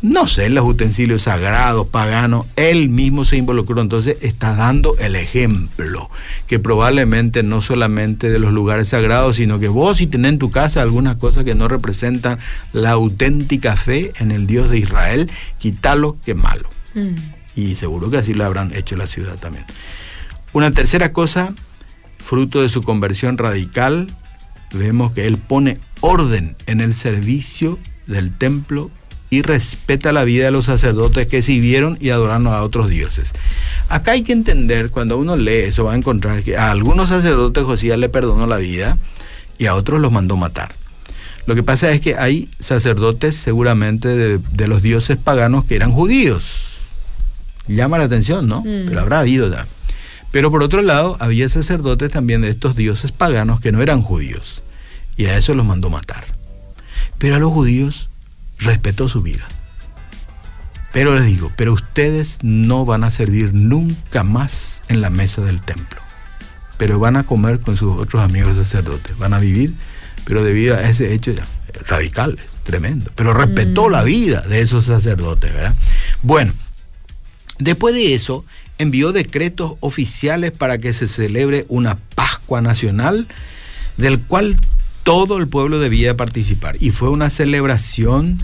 no 0.02 0.28
sé, 0.28 0.50
los 0.50 0.66
utensilios 0.66 1.24
sagrados, 1.24 1.88
paganos, 1.88 2.46
él 2.56 2.88
mismo 2.88 3.26
se 3.26 3.36
involucró, 3.36 3.82
entonces 3.82 4.18
está 4.22 4.56
dando 4.56 4.96
el 4.98 5.16
ejemplo, 5.16 6.10
que 6.48 6.58
probablemente 6.58 7.44
no 7.44 7.62
solamente 7.62 8.30
de 8.30 8.40
los 8.40 8.54
lugares 8.54 8.90
sagrados, 8.90 9.36
sino 9.36 9.60
que 9.60 9.68
vos 9.68 9.98
si 9.98 10.08
tenés 10.08 10.30
en 10.30 10.40
tu 10.40 10.52
casa 10.52 10.82
algunas 10.82 11.18
cosas 11.18 11.44
que 11.44 11.54
no 11.54 11.68
representan 11.68 12.40
la 12.72 12.92
auténtica 12.92 13.76
fe 13.76 14.14
en 14.20 14.32
el 14.32 14.48
Dios 14.48 14.70
de 14.70 14.78
Israel, 14.78 15.30
quítalo, 15.58 16.18
malo. 16.36 16.70
Mm. 16.94 17.16
Y 17.56 17.76
seguro 17.76 18.10
que 18.10 18.18
así 18.18 18.34
lo 18.34 18.46
habrán 18.46 18.74
hecho 18.74 18.96
la 18.96 19.06
ciudad 19.06 19.38
también. 19.38 19.66
Una 20.54 20.72
tercera 20.72 21.12
cosa, 21.12 21.54
fruto 22.24 22.62
de 22.62 22.70
su 22.70 22.84
conversión 22.84 23.38
radical, 23.38 24.08
vemos 24.72 25.12
que 25.12 25.26
él 25.26 25.38
pone 25.38 25.78
orden 26.00 26.56
en 26.68 26.80
el 26.80 26.96
servicio 26.96 27.78
del 28.08 28.32
templo 28.32 28.92
y 29.30 29.42
respeta 29.42 30.12
la 30.12 30.24
vida 30.24 30.46
de 30.46 30.52
los 30.52 30.66
sacerdotes 30.66 31.28
que 31.28 31.42
sirvieron 31.42 31.98
y 32.02 32.10
adoraron 32.10 32.48
a 32.48 32.64
otros 32.64 32.90
dioses. 32.90 33.34
Acá 33.88 34.12
hay 34.12 34.24
que 34.24 34.34
entender, 34.34 34.90
cuando 34.90 35.18
uno 35.18 35.38
lee 35.38 35.66
eso, 35.68 35.84
va 35.84 35.94
a 35.94 35.98
encontrar 35.98 36.44
que 36.44 36.58
a 36.58 36.72
algunos 36.72 37.10
sacerdotes 37.10 37.64
Josías 37.64 38.00
le 38.00 38.10
perdonó 38.10 38.48
la 38.48 38.58
vida 38.58 38.98
y 39.58 39.68
a 39.68 39.76
otros 39.76 40.00
los 40.00 40.12
mandó 40.12 40.36
matar. 40.36 40.74
Lo 41.46 41.56
que 41.56 41.64
pasa 41.64 41.92
es 41.92 42.02
que 42.02 42.16
hay 42.16 42.50
sacerdotes 42.60 43.36
seguramente 43.36 44.10
de, 44.10 44.68
los 44.68 44.82
dioses 44.82 45.18
paganos 45.18 45.66
que 45.66 45.76
eran 45.76 45.92
judíos. 45.92 46.78
Llama 47.68 47.98
la 47.98 48.06
atención, 48.06 48.48
¿no? 48.48 48.62
Mm. 48.62 48.86
Pero 48.88 49.00
habrá 49.00 49.20
habido 49.20 49.50
ya. 49.50 49.68
Pero 50.32 50.52
por 50.52 50.62
otro 50.62 50.82
lado, 50.82 51.18
había 51.20 51.50
sacerdotes 51.50 52.12
también 52.12 52.42
de 52.42 52.50
estos 52.50 52.76
dioses 52.76 53.12
paganos 53.12 53.62
que 53.62 53.72
no 53.72 53.82
eran 53.82 54.02
judíos. 54.02 54.62
Y 55.18 55.26
a 55.26 55.38
eso 55.38 55.56
los 55.56 55.66
mandó 55.66 55.90
matar. 55.90 56.26
Pero 57.18 57.36
a 57.36 57.40
los 57.40 57.52
judíos 57.52 58.09
respetó 58.60 59.08
su 59.08 59.22
vida. 59.22 59.46
Pero 60.92 61.16
les 61.16 61.26
digo, 61.26 61.52
pero 61.56 61.74
ustedes 61.74 62.40
no 62.42 62.86
van 62.86 63.04
a 63.04 63.12
servir 63.12 63.54
nunca 63.54 64.24
más 64.24 64.82
en 64.88 65.02
la 65.02 65.10
mesa 65.10 65.42
del 65.42 65.62
templo. 65.62 66.02
Pero 66.78 67.00
van 67.00 67.16
a 67.16 67.24
comer 67.24 67.60
con 67.60 67.78
sus 67.78 68.00
otros 68.00 68.24
amigos 68.24 68.56
sacerdotes. 68.56 69.18
Van 69.18 69.34
a 69.34 69.40
vivir, 69.40 69.76
pero 70.26 70.44
debido 70.44 70.76
a 70.76 70.90
ese 70.90 71.14
hecho 71.14 71.34
radical, 71.88 72.40
tremendo. 72.64 73.12
Pero 73.16 73.34
respetó 73.34 73.88
mm. 73.88 73.92
la 73.92 74.04
vida 74.04 74.42
de 74.42 74.62
esos 74.62 74.86
sacerdotes, 74.86 75.54
¿verdad? 75.54 75.76
Bueno, 76.24 76.54
después 77.60 77.94
de 77.94 78.16
eso, 78.16 78.46
envió 78.80 79.12
decretos 79.12 79.74
oficiales 79.82 80.52
para 80.52 80.80
que 80.80 80.94
se 80.94 81.08
celebre 81.08 81.66
una 81.68 81.98
Pascua 82.16 82.62
Nacional, 82.62 83.28
del 83.98 84.20
cual 84.22 84.60
todo 85.10 85.38
el 85.40 85.48
pueblo 85.48 85.80
debía 85.80 86.16
participar. 86.16 86.78
Y 86.80 86.92
fue 86.92 87.10
una 87.10 87.32
celebración 87.32 88.44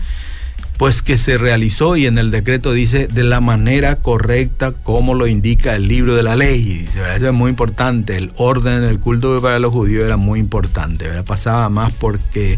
pues 0.80 1.04
que 1.04 1.16
se 1.16 1.38
realizó 1.38 1.96
y 1.96 2.08
en 2.08 2.18
el 2.18 2.32
decreto 2.32 2.74
dice 2.74 3.06
de 3.06 3.24
la 3.24 3.40
manera 3.40 3.98
correcta 3.98 4.72
como 4.72 5.14
lo 5.14 5.28
indica 5.28 5.76
el 5.76 5.88
libro 5.88 6.16
de 6.16 6.24
la 6.24 6.36
ley. 6.36 6.88
Eso 7.16 7.28
es 7.28 7.34
muy 7.34 7.52
importante. 7.52 8.18
El 8.18 8.32
orden 8.38 8.82
del 8.82 9.00
culto 9.00 9.40
para 9.44 9.60
los 9.60 9.72
judíos 9.72 10.06
era 10.06 10.18
muy 10.18 10.40
importante. 10.40 11.08
Pasaba 11.22 11.70
más 11.70 11.94
porque 11.94 12.58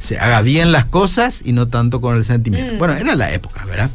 se 0.00 0.18
haga 0.18 0.42
bien 0.42 0.72
las 0.72 0.86
cosas 0.86 1.40
y 1.44 1.52
no 1.52 1.68
tanto 1.68 2.00
con 2.00 2.16
el 2.16 2.24
sentimiento. 2.24 2.74
Mm. 2.74 2.78
Bueno, 2.78 2.94
era 2.94 3.14
la 3.14 3.32
época, 3.32 3.64
¿verdad? 3.66 3.92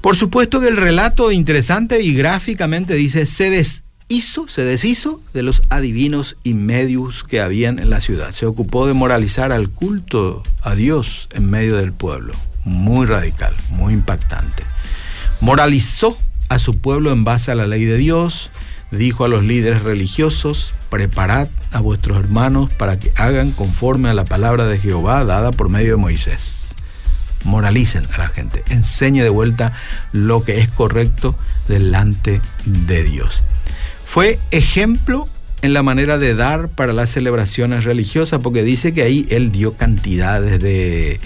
Por 0.00 0.16
supuesto 0.16 0.62
que 0.62 0.68
el 0.68 0.78
relato 0.78 1.30
interesante 1.30 2.00
y 2.00 2.14
gráficamente 2.14 2.94
dice, 2.94 3.26
se, 3.26 3.50
des, 3.50 3.82
hizo, 4.08 4.48
se 4.48 4.62
deshizo 4.62 5.20
de 5.32 5.42
los 5.42 5.62
adivinos 5.70 6.36
y 6.42 6.54
medios 6.54 7.24
que 7.24 7.40
habían 7.40 7.78
en 7.78 7.90
la 7.90 8.00
ciudad. 8.00 8.32
Se 8.32 8.46
ocupó 8.46 8.86
de 8.86 8.94
moralizar 8.94 9.52
al 9.52 9.70
culto 9.70 10.42
a 10.62 10.74
Dios 10.74 11.28
en 11.32 11.50
medio 11.50 11.76
del 11.76 11.92
pueblo. 11.92 12.34
Muy 12.64 13.06
radical, 13.06 13.54
muy 13.70 13.92
impactante. 13.92 14.64
Moralizó 15.40 16.16
a 16.48 16.58
su 16.58 16.78
pueblo 16.78 17.12
en 17.12 17.24
base 17.24 17.50
a 17.50 17.54
la 17.54 17.66
ley 17.66 17.84
de 17.84 17.96
Dios. 17.96 18.50
Dijo 18.90 19.24
a 19.24 19.28
los 19.28 19.42
líderes 19.42 19.82
religiosos, 19.82 20.72
preparad 20.88 21.48
a 21.72 21.80
vuestros 21.80 22.18
hermanos 22.18 22.72
para 22.72 22.98
que 22.98 23.12
hagan 23.16 23.50
conforme 23.50 24.08
a 24.08 24.14
la 24.14 24.24
palabra 24.24 24.66
de 24.66 24.78
Jehová 24.78 25.24
dada 25.24 25.50
por 25.50 25.68
medio 25.68 25.92
de 25.92 25.96
Moisés. 25.96 26.76
Moralicen 27.42 28.04
a 28.14 28.18
la 28.18 28.28
gente, 28.28 28.62
enseñe 28.68 29.22
de 29.22 29.28
vuelta 29.28 29.72
lo 30.12 30.44
que 30.44 30.60
es 30.60 30.68
correcto 30.68 31.36
delante 31.68 32.40
de 32.64 33.02
Dios. 33.02 33.42
Fue 34.14 34.38
ejemplo 34.52 35.28
en 35.60 35.72
la 35.72 35.82
manera 35.82 36.18
de 36.18 36.36
dar 36.36 36.68
para 36.68 36.92
las 36.92 37.10
celebraciones 37.10 37.82
religiosas, 37.82 38.38
porque 38.40 38.62
dice 38.62 38.94
que 38.94 39.02
ahí 39.02 39.26
él 39.28 39.50
dio 39.50 39.74
cantidades 39.74 40.60
de 40.60 41.18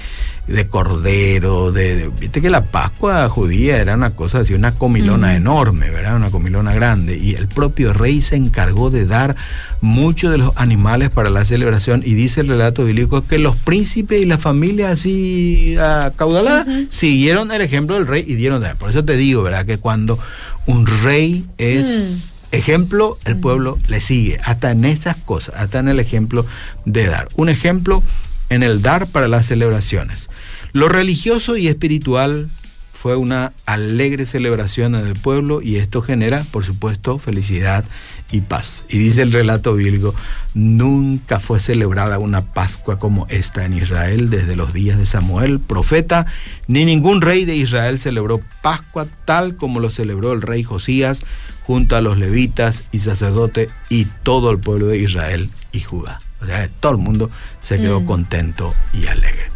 de 0.47 0.67
cordero, 0.67 1.73
de, 1.73 2.11
viste 2.19 2.41
que 2.41 2.49
la 2.49 2.65
Pascua 2.65 3.29
judía 3.29 3.77
era 3.77 3.95
una 3.95 4.13
cosa 4.13 4.39
así, 4.39 4.55
una 4.55 4.73
comilona 4.73 5.37
enorme, 5.37 5.91
¿verdad? 5.91 6.17
Una 6.17 6.31
comilona 6.31 6.75
grande. 6.75 7.19
Y 7.19 7.35
el 7.35 7.49
propio 7.49 7.93
rey 7.93 8.23
se 8.23 8.37
encargó 8.37 8.89
de 8.89 9.05
dar 9.05 9.37
muchos 9.83 10.31
de 10.31 10.39
los 10.39 10.53
animales 10.57 11.11
para 11.11 11.29
la 11.29 11.45
celebración. 11.45 12.03
Y 12.03 12.15
dice 12.15 12.41
el 12.41 12.49
relato 12.49 12.85
bíblico 12.85 13.27
que 13.27 13.39
los 13.39 13.57
príncipes 13.57 14.23
y 14.23 14.25
la 14.25 14.39
familia 14.39 14.91
así 14.91 15.77
acaudaladas 15.79 16.67
siguieron 16.89 17.53
el 17.53 17.61
ejemplo 17.61 17.97
del 17.97 18.07
rey 18.07 18.25
y 18.27 18.35
dieron. 18.35 18.65
Por 18.79 18.89
eso 18.89 19.05
te 19.05 19.19
digo, 19.19 19.43
¿verdad? 19.43 19.67
Que 19.67 19.77
cuando 19.77 20.19
un 20.65 20.87
rey 20.87 21.45
es 21.59 22.33
mm. 22.35 22.38
Ejemplo, 22.53 23.19
el 23.25 23.37
pueblo 23.37 23.79
le 23.89 24.01
sigue. 24.01 24.39
Hasta 24.45 24.71
en 24.71 24.85
esas 24.85 25.17
cosas, 25.17 25.55
hasta 25.57 25.79
en 25.79 25.89
el 25.89 26.01
ejemplo 26.01 26.47
de 26.85 27.07
dar. 27.07 27.29
Un 27.37 27.49
ejemplo 27.49 28.03
en 28.49 28.63
el 28.63 28.83
dar 28.83 29.09
para 29.09 29.29
las 29.29 29.47
celebraciones. 29.47 30.31
Lo 30.73 30.89
religioso 30.89 31.57
y 31.57 31.69
espiritual 31.69 32.51
fue 32.93 33.15
una 33.15 33.53
alegre 33.65 34.27
celebración 34.27 34.97
en 34.97 35.07
el 35.07 35.15
pueblo 35.15 35.63
y 35.63 35.77
esto 35.77 36.03
genera, 36.03 36.45
por 36.51 36.65
supuesto, 36.65 37.19
felicidad 37.19 37.85
y 38.33 38.41
paz. 38.41 38.87
Y 38.89 38.99
dice 38.99 39.23
el 39.23 39.33
relato 39.33 39.75
bíblico, 39.75 40.17
nunca 40.53 41.39
fue 41.39 41.61
celebrada 41.61 42.19
una 42.19 42.53
Pascua 42.53 42.99
como 42.99 43.27
esta 43.29 43.65
en 43.65 43.75
Israel 43.75 44.31
desde 44.31 44.57
los 44.57 44.73
días 44.73 44.99
de 44.99 45.07
Samuel, 45.07 45.61
profeta, 45.61 46.27
ni 46.67 46.85
ningún 46.85 47.23
rey 47.23 47.45
de 47.45 47.55
Israel 47.55 48.01
celebró 48.01 48.41
Pascua 48.63 49.07
tal 49.25 49.55
como 49.55 49.79
lo 49.79 49.91
celebró 49.91 50.33
el 50.33 50.43
rey 50.43 50.65
Josías 50.65 51.23
junto 51.69 51.97
a 51.97 52.01
los 52.01 52.17
levitas 52.17 52.85
y 52.93 53.01
sacerdotes 53.01 53.69
y 53.91 54.07
todo 54.07 54.51
el 54.51 54.59
pueblo 54.59 54.87
de 54.87 55.01
Israel 55.01 55.51
y 55.71 55.81
Judá. 55.81 56.19
O 56.41 56.47
sea, 56.47 56.67
todo 56.81 56.93
el 56.93 56.99
mundo 56.99 57.31
se 57.61 57.77
quedó 57.77 58.01
mm. 58.01 58.07
contento 58.07 58.75
y 58.95 59.07
alegre. 59.07 59.51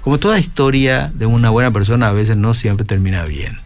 Como 0.00 0.16
toda 0.16 0.38
historia 0.38 1.12
de 1.14 1.26
una 1.26 1.50
buena 1.50 1.70
persona 1.70 2.08
a 2.08 2.12
veces 2.12 2.38
no 2.38 2.54
siempre 2.54 2.86
termina 2.86 3.26
bien. 3.26 3.58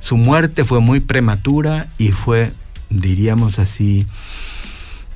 Su 0.00 0.18
muerte 0.18 0.64
fue 0.64 0.80
muy 0.80 1.00
prematura 1.00 1.86
y 1.96 2.10
fue, 2.10 2.52
diríamos 2.90 3.58
así, 3.58 4.06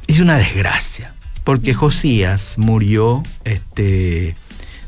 es 0.06 0.18
una 0.18 0.38
desgracia, 0.38 1.12
porque 1.44 1.74
Josías 1.74 2.54
murió 2.56 3.22
este, 3.44 4.34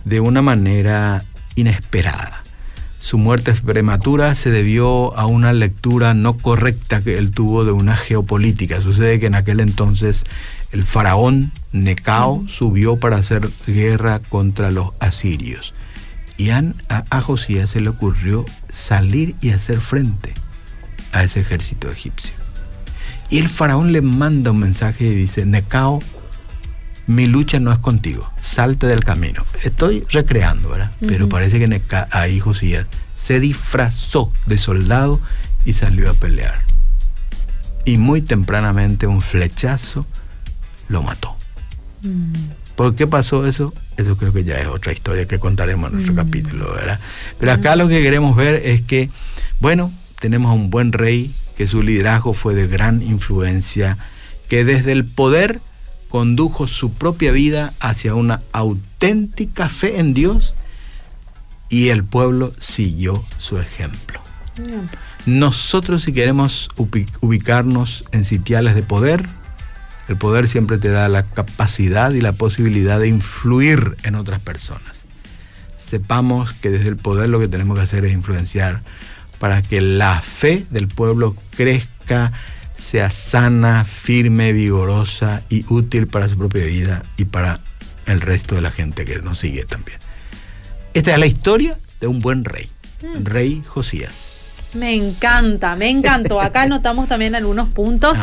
de 0.06 0.20
una 0.20 0.40
manera 0.40 1.26
inesperada. 1.54 2.44
Su 3.00 3.16
muerte 3.16 3.54
prematura 3.54 4.34
se 4.34 4.50
debió 4.50 5.16
a 5.16 5.24
una 5.24 5.54
lectura 5.54 6.12
no 6.12 6.36
correcta 6.36 7.02
que 7.02 7.16
él 7.16 7.30
tuvo 7.30 7.64
de 7.64 7.72
una 7.72 7.96
geopolítica. 7.96 8.82
Sucede 8.82 9.18
que 9.18 9.26
en 9.26 9.34
aquel 9.34 9.60
entonces 9.60 10.26
el 10.70 10.84
faraón 10.84 11.50
Necao 11.72 12.44
subió 12.46 12.98
para 12.98 13.16
hacer 13.16 13.48
guerra 13.66 14.18
contra 14.18 14.70
los 14.70 14.90
asirios. 15.00 15.72
Y 16.36 16.50
a, 16.50 16.62
a, 16.88 17.20
Josías 17.22 17.70
se 17.70 17.80
le 17.80 17.88
ocurrió 17.88 18.44
salir 18.70 19.34
y 19.40 19.50
hacer 19.50 19.80
frente 19.80 20.34
a 21.12 21.24
ese 21.24 21.40
ejército 21.40 21.90
egipcio. 21.90 22.34
Y 23.30 23.38
el 23.38 23.48
faraón 23.48 23.92
le 23.92 24.02
manda 24.02 24.50
un 24.50 24.58
mensaje 24.58 25.06
y 25.06 25.14
dice, 25.14 25.46
Necao, 25.46 26.00
mi 27.10 27.26
lucha 27.26 27.58
no 27.58 27.72
es 27.72 27.78
contigo, 27.78 28.30
salte 28.40 28.86
del 28.86 29.02
camino. 29.02 29.44
Estoy 29.64 30.04
recreando, 30.10 30.68
¿verdad? 30.68 30.92
Pero 31.00 31.28
parece 31.28 31.58
que 31.58 31.82
ahí 32.12 32.38
Josías 32.38 32.86
se 33.16 33.40
disfrazó 33.40 34.32
de 34.46 34.58
soldado 34.58 35.20
y 35.64 35.72
salió 35.72 36.08
a 36.08 36.14
pelear. 36.14 36.60
Y 37.84 37.98
muy 37.98 38.22
tempranamente 38.22 39.08
un 39.08 39.22
flechazo 39.22 40.06
lo 40.88 41.02
mató. 41.02 41.34
Mm. 42.02 42.32
¿Por 42.76 42.94
qué 42.94 43.08
pasó 43.08 43.44
eso? 43.44 43.74
Eso 43.96 44.16
creo 44.16 44.32
que 44.32 44.44
ya 44.44 44.60
es 44.60 44.68
otra 44.68 44.92
historia 44.92 45.26
que 45.26 45.40
contaremos 45.40 45.90
en 45.90 45.96
nuestro 45.96 46.14
mm. 46.14 46.16
capítulo, 46.16 46.72
¿verdad? 46.72 47.00
Pero 47.40 47.52
acá 47.52 47.74
lo 47.74 47.88
que 47.88 48.02
queremos 48.02 48.36
ver 48.36 48.62
es 48.64 48.82
que, 48.82 49.10
bueno, 49.58 49.92
tenemos 50.20 50.50
a 50.50 50.54
un 50.54 50.70
buen 50.70 50.92
rey, 50.92 51.34
que 51.56 51.66
su 51.66 51.82
liderazgo 51.82 52.34
fue 52.34 52.54
de 52.54 52.68
gran 52.68 53.02
influencia, 53.02 53.98
que 54.48 54.64
desde 54.64 54.92
el 54.92 55.04
poder 55.04 55.60
condujo 56.10 56.66
su 56.66 56.92
propia 56.92 57.32
vida 57.32 57.72
hacia 57.80 58.14
una 58.14 58.42
auténtica 58.52 59.68
fe 59.70 59.98
en 59.98 60.12
Dios 60.12 60.52
y 61.70 61.88
el 61.88 62.04
pueblo 62.04 62.52
siguió 62.58 63.24
su 63.38 63.58
ejemplo. 63.58 64.20
Nosotros 65.24 66.02
si 66.02 66.12
queremos 66.12 66.68
ubicarnos 66.76 68.04
en 68.12 68.24
sitiales 68.24 68.74
de 68.74 68.82
poder, 68.82 69.26
el 70.08 70.16
poder 70.16 70.48
siempre 70.48 70.76
te 70.78 70.88
da 70.90 71.08
la 71.08 71.22
capacidad 71.22 72.10
y 72.10 72.20
la 72.20 72.32
posibilidad 72.32 72.98
de 72.98 73.08
influir 73.08 73.96
en 74.02 74.16
otras 74.16 74.40
personas. 74.40 75.04
Sepamos 75.76 76.52
que 76.52 76.70
desde 76.70 76.88
el 76.88 76.96
poder 76.96 77.28
lo 77.28 77.38
que 77.38 77.48
tenemos 77.48 77.78
que 77.78 77.84
hacer 77.84 78.04
es 78.04 78.12
influenciar 78.12 78.82
para 79.38 79.62
que 79.62 79.80
la 79.80 80.20
fe 80.20 80.66
del 80.70 80.88
pueblo 80.88 81.36
crezca, 81.56 82.32
sea 82.80 83.10
sana, 83.10 83.84
firme, 83.84 84.52
vigorosa 84.52 85.42
y 85.48 85.64
útil 85.68 86.06
para 86.06 86.28
su 86.28 86.36
propia 86.36 86.64
vida 86.64 87.04
y 87.16 87.26
para 87.26 87.60
el 88.06 88.20
resto 88.20 88.54
de 88.54 88.62
la 88.62 88.70
gente 88.70 89.04
que 89.04 89.20
nos 89.20 89.38
sigue 89.38 89.64
también. 89.64 89.98
Esta 90.94 91.12
es 91.12 91.18
la 91.18 91.26
historia 91.26 91.78
de 92.00 92.06
un 92.06 92.20
buen 92.20 92.44
rey, 92.44 92.70
mm. 93.02 93.24
rey 93.24 93.62
Josías. 93.66 94.39
Me 94.74 94.94
encanta, 94.94 95.76
me 95.76 95.88
encantó. 95.88 96.40
Acá 96.40 96.62
anotamos 96.70 97.08
también 97.08 97.34
algunos 97.34 97.68
puntos. 97.68 98.18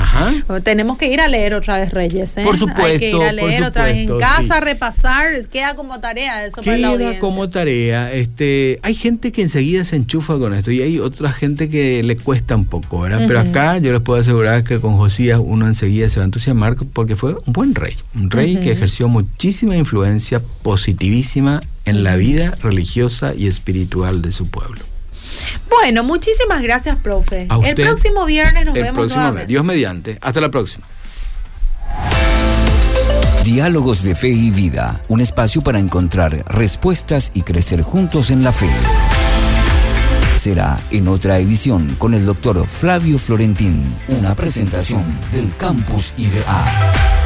Tenemos 0.63 0.97
que 0.97 1.12
ir 1.12 1.21
a 1.21 1.27
leer 1.27 1.53
otra 1.53 1.79
vez 1.79 1.91
Reyes. 1.91 2.38
¿eh? 2.38 2.43
Por 2.43 2.57
supuesto. 2.57 2.86
Hay 2.86 2.99
que 2.99 3.12
ir 3.12 3.21
a 3.21 3.31
leer 3.31 3.63
otra 3.63 3.86
vez 3.86 4.10
en 4.10 4.19
casa, 4.19 4.60
repasar. 4.60 5.47
Queda 5.49 5.75
como 5.75 5.99
tarea 5.99 6.45
eso 6.45 6.62
para 6.62 6.77
la 6.77 6.89
audiencia. 6.89 7.19
como 7.19 7.49
tarea. 7.49 8.13
Este, 8.13 8.79
hay 8.83 8.95
gente 8.95 9.31
que 9.31 9.41
enseguida 9.41 9.83
se 9.83 9.95
enchufa 9.95 10.38
con 10.38 10.53
esto 10.53 10.71
y 10.71 10.81
hay 10.81 10.99
otra 10.99 11.31
gente 11.31 11.69
que 11.69 12.03
le 12.03 12.15
cuesta 12.15 12.55
un 12.55 12.65
poco, 12.65 13.01
¿verdad? 13.01 13.23
Pero 13.27 13.39
acá 13.39 13.77
yo 13.77 13.91
les 13.91 14.01
puedo 14.01 14.19
asegurar 14.19 14.63
que 14.63 14.79
con 14.79 14.97
Josías 14.97 15.39
uno 15.41 15.67
enseguida 15.67 16.10
se 16.10 16.19
va 16.19 16.23
a 16.23 16.25
entusiasmar 16.25 16.75
porque 16.93 17.15
fue 17.15 17.36
un 17.45 17.53
buen 17.53 17.75
rey. 17.75 17.95
Un 18.15 18.29
rey 18.31 18.57
que 18.57 18.71
ejerció 18.71 19.07
muchísima 19.07 19.75
influencia 19.75 20.41
positivísima 20.62 21.62
en 21.86 22.03
la 22.03 22.15
vida 22.15 22.55
religiosa 22.62 23.33
y 23.36 23.47
espiritual 23.47 24.21
de 24.21 24.31
su 24.31 24.47
pueblo. 24.47 24.81
Bueno, 25.69 26.04
muchísimas 26.04 26.62
gracias, 26.62 27.00
profe. 27.00 27.47
el 27.63 27.76
próximo 27.76 28.26
viernes 28.26 28.65
nos 28.65 28.73
vemos. 28.73 28.93
Próximo 28.93 29.34
Dios 29.47 29.63
mediante. 29.63 30.17
Hasta 30.21 30.41
la 30.41 30.50
próxima. 30.50 30.86
Diálogos 33.43 34.04
de 34.04 34.13
Fe 34.13 34.28
y 34.28 34.52
Vida, 34.52 35.02
un 35.08 35.21
espacio 35.21 35.62
para 35.62 35.80
encontrar 35.80 36.43
respuestas 36.50 37.32
y 37.34 37.43
crecer 37.43 37.82
juntos 37.82 38.30
en 38.30 38.43
la 38.43 38.52
fe. 38.52 38.69
Será 40.38 40.80
en 40.91 41.08
otra 41.08 41.39
edición 41.39 41.95
con 41.97 42.13
el 42.13 42.26
doctor 42.26 42.67
Flavio 42.67 43.17
Florentín, 43.17 43.84
una 44.10 44.36
presentación 44.36 45.04
del 45.32 45.50
Campus 45.56 46.13
IBA. 46.17 47.16